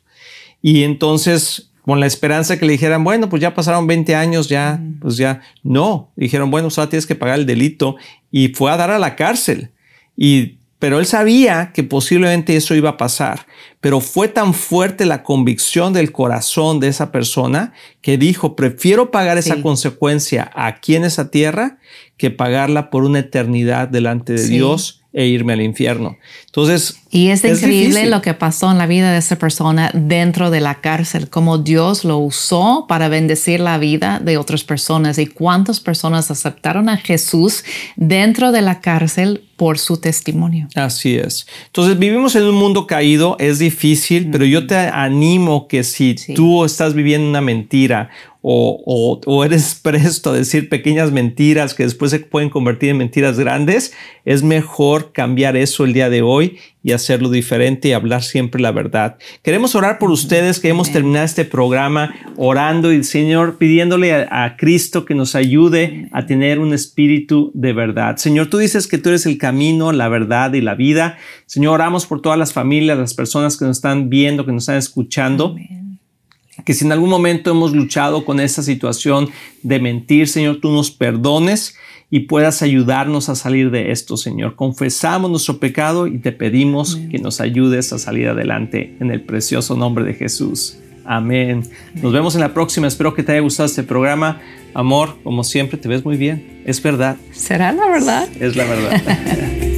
Y 0.60 0.82
entonces 0.82 1.70
con 1.88 2.00
la 2.00 2.06
esperanza 2.06 2.58
que 2.58 2.66
le 2.66 2.72
dijeran, 2.72 3.02
bueno, 3.02 3.30
pues 3.30 3.40
ya 3.40 3.54
pasaron 3.54 3.86
20 3.86 4.14
años, 4.14 4.46
ya, 4.46 4.78
pues 5.00 5.16
ya, 5.16 5.40
no, 5.62 6.12
dijeron, 6.16 6.50
bueno, 6.50 6.68
solo 6.68 6.90
tienes 6.90 7.06
que 7.06 7.14
pagar 7.14 7.38
el 7.38 7.46
delito 7.46 7.96
y 8.30 8.48
fue 8.48 8.70
a 8.70 8.76
dar 8.76 8.90
a 8.90 8.98
la 8.98 9.16
cárcel. 9.16 9.70
Y, 10.14 10.58
pero 10.78 10.98
él 10.98 11.06
sabía 11.06 11.72
que 11.72 11.84
posiblemente 11.84 12.54
eso 12.56 12.74
iba 12.74 12.90
a 12.90 12.96
pasar, 12.98 13.46
pero 13.80 14.00
fue 14.00 14.28
tan 14.28 14.52
fuerte 14.52 15.06
la 15.06 15.22
convicción 15.22 15.94
del 15.94 16.12
corazón 16.12 16.78
de 16.78 16.88
esa 16.88 17.10
persona 17.10 17.72
que 18.02 18.18
dijo, 18.18 18.54
prefiero 18.54 19.10
pagar 19.10 19.38
esa 19.38 19.62
consecuencia 19.62 20.50
aquí 20.54 20.94
en 20.94 21.06
esa 21.06 21.30
tierra 21.30 21.78
que 22.18 22.30
pagarla 22.30 22.90
por 22.90 23.04
una 23.04 23.20
eternidad 23.20 23.88
delante 23.88 24.34
de 24.34 24.46
Dios 24.46 25.04
e 25.18 25.26
irme 25.26 25.52
al 25.54 25.62
infierno. 25.62 26.16
Entonces, 26.46 27.00
y 27.10 27.30
es, 27.30 27.44
increíble 27.44 28.06
lo 28.06 28.22
que 28.22 28.34
pasó 28.34 28.70
en 28.70 28.78
la 28.78 28.86
vida 28.86 29.10
de 29.10 29.18
esa 29.18 29.34
persona 29.34 29.90
dentro 29.92 30.52
de 30.52 30.60
la 30.60 30.76
cárcel, 30.76 31.28
cómo 31.28 31.58
Dios 31.58 32.04
lo 32.04 32.18
usó 32.18 32.86
para 32.88 33.08
bendecir 33.08 33.58
la 33.58 33.78
vida 33.78 34.20
de 34.22 34.38
otras 34.38 34.62
personas 34.62 35.18
y 35.18 35.26
cuántas 35.26 35.80
personas 35.80 36.30
aceptaron 36.30 36.88
a 36.88 36.98
Jesús 36.98 37.64
dentro 37.96 38.52
de 38.52 38.62
la 38.62 38.80
cárcel 38.80 39.42
por 39.56 39.80
su 39.80 39.96
testimonio. 39.96 40.68
Así 40.76 41.16
es. 41.16 41.48
Entonces 41.66 41.98
vivimos 41.98 42.36
en 42.36 42.44
un 42.44 42.54
mundo 42.54 42.86
caído, 42.86 43.34
es 43.40 43.58
difícil, 43.58 44.30
pero 44.30 44.44
yo 44.44 44.68
te 44.68 44.76
animo 44.76 45.66
que 45.66 45.82
si 45.82 46.14
tú 46.36 46.64
estás 46.64 46.94
viviendo 46.94 47.28
una 47.28 47.40
mentira 47.40 48.10
o, 48.40 49.20
o, 49.26 49.44
eres 49.44 49.74
presto 49.82 50.30
a 50.30 50.34
decir 50.34 50.68
pequeñas 50.68 51.10
mentiras 51.10 51.74
que 51.74 51.82
después 51.82 52.10
se 52.10 52.20
pueden 52.20 52.50
convertir 52.50 52.90
en 52.90 52.98
mentiras 52.98 53.38
grandes, 53.38 53.92
es 54.24 54.42
mejor 54.42 55.12
cambiar 55.12 55.56
eso 55.56 55.84
el 55.84 55.92
día 55.92 56.08
de 56.08 56.22
hoy 56.22 56.58
y 56.82 56.92
hacerlo 56.92 57.30
diferente 57.30 57.88
y 57.88 57.92
hablar 57.92 58.22
siempre 58.22 58.62
la 58.62 58.70
verdad. 58.70 59.18
Queremos 59.42 59.74
orar 59.74 59.98
por 59.98 60.10
ustedes, 60.10 60.60
queremos 60.60 60.92
terminar 60.92 61.24
este 61.24 61.44
programa 61.44 62.14
orando 62.36 62.92
y 62.92 63.02
Señor 63.02 63.58
pidiéndole 63.58 64.14
a, 64.14 64.56
Cristo 64.56 65.04
que 65.04 65.14
nos 65.14 65.34
ayude 65.34 66.08
a 66.12 66.26
tener 66.26 66.58
un 66.58 66.72
espíritu 66.72 67.50
de 67.54 67.72
verdad. 67.72 68.16
Señor, 68.16 68.48
tú 68.48 68.58
dices 68.58 68.86
que 68.86 68.98
tú 68.98 69.10
eres 69.10 69.26
el 69.26 69.38
camino, 69.38 69.92
la 69.92 70.08
verdad 70.08 70.52
y 70.54 70.60
la 70.60 70.74
vida. 70.74 71.18
Señor, 71.46 71.74
oramos 71.74 72.06
por 72.06 72.22
todas 72.22 72.38
las 72.38 72.52
familias, 72.52 72.98
las 72.98 73.14
personas 73.14 73.56
que 73.56 73.64
nos 73.64 73.78
están 73.78 74.08
viendo, 74.08 74.46
que 74.46 74.52
nos 74.52 74.62
están 74.62 74.76
escuchando. 74.76 75.56
Que 76.64 76.74
si 76.74 76.84
en 76.84 76.92
algún 76.92 77.10
momento 77.10 77.50
hemos 77.50 77.72
luchado 77.72 78.24
con 78.24 78.40
esa 78.40 78.62
situación 78.62 79.30
de 79.62 79.78
mentir, 79.78 80.28
Señor, 80.28 80.58
tú 80.60 80.70
nos 80.70 80.90
perdones 80.90 81.76
y 82.10 82.20
puedas 82.20 82.62
ayudarnos 82.62 83.28
a 83.28 83.34
salir 83.34 83.70
de 83.70 83.92
esto, 83.92 84.16
Señor. 84.16 84.56
Confesamos 84.56 85.30
nuestro 85.30 85.58
pecado 85.58 86.06
y 86.06 86.18
te 86.18 86.32
pedimos 86.32 86.96
que 87.10 87.18
nos 87.18 87.40
ayudes 87.40 87.92
a 87.92 87.98
salir 87.98 88.28
adelante 88.28 88.96
en 89.00 89.10
el 89.10 89.20
precioso 89.20 89.76
nombre 89.76 90.04
de 90.04 90.14
Jesús. 90.14 90.78
Amén. 91.04 91.62
Nos 91.94 92.12
vemos 92.12 92.34
en 92.34 92.42
la 92.42 92.52
próxima. 92.52 92.86
Espero 92.86 93.14
que 93.14 93.22
te 93.22 93.32
haya 93.32 93.40
gustado 93.40 93.66
este 93.66 93.82
programa. 93.82 94.40
Amor, 94.74 95.16
como 95.24 95.42
siempre, 95.42 95.78
te 95.78 95.88
ves 95.88 96.04
muy 96.04 96.16
bien. 96.16 96.62
Es 96.66 96.82
verdad. 96.82 97.16
¿Será 97.32 97.72
la 97.72 97.88
verdad? 97.88 98.28
Es 98.38 98.56
la 98.56 98.64
verdad. 98.64 99.02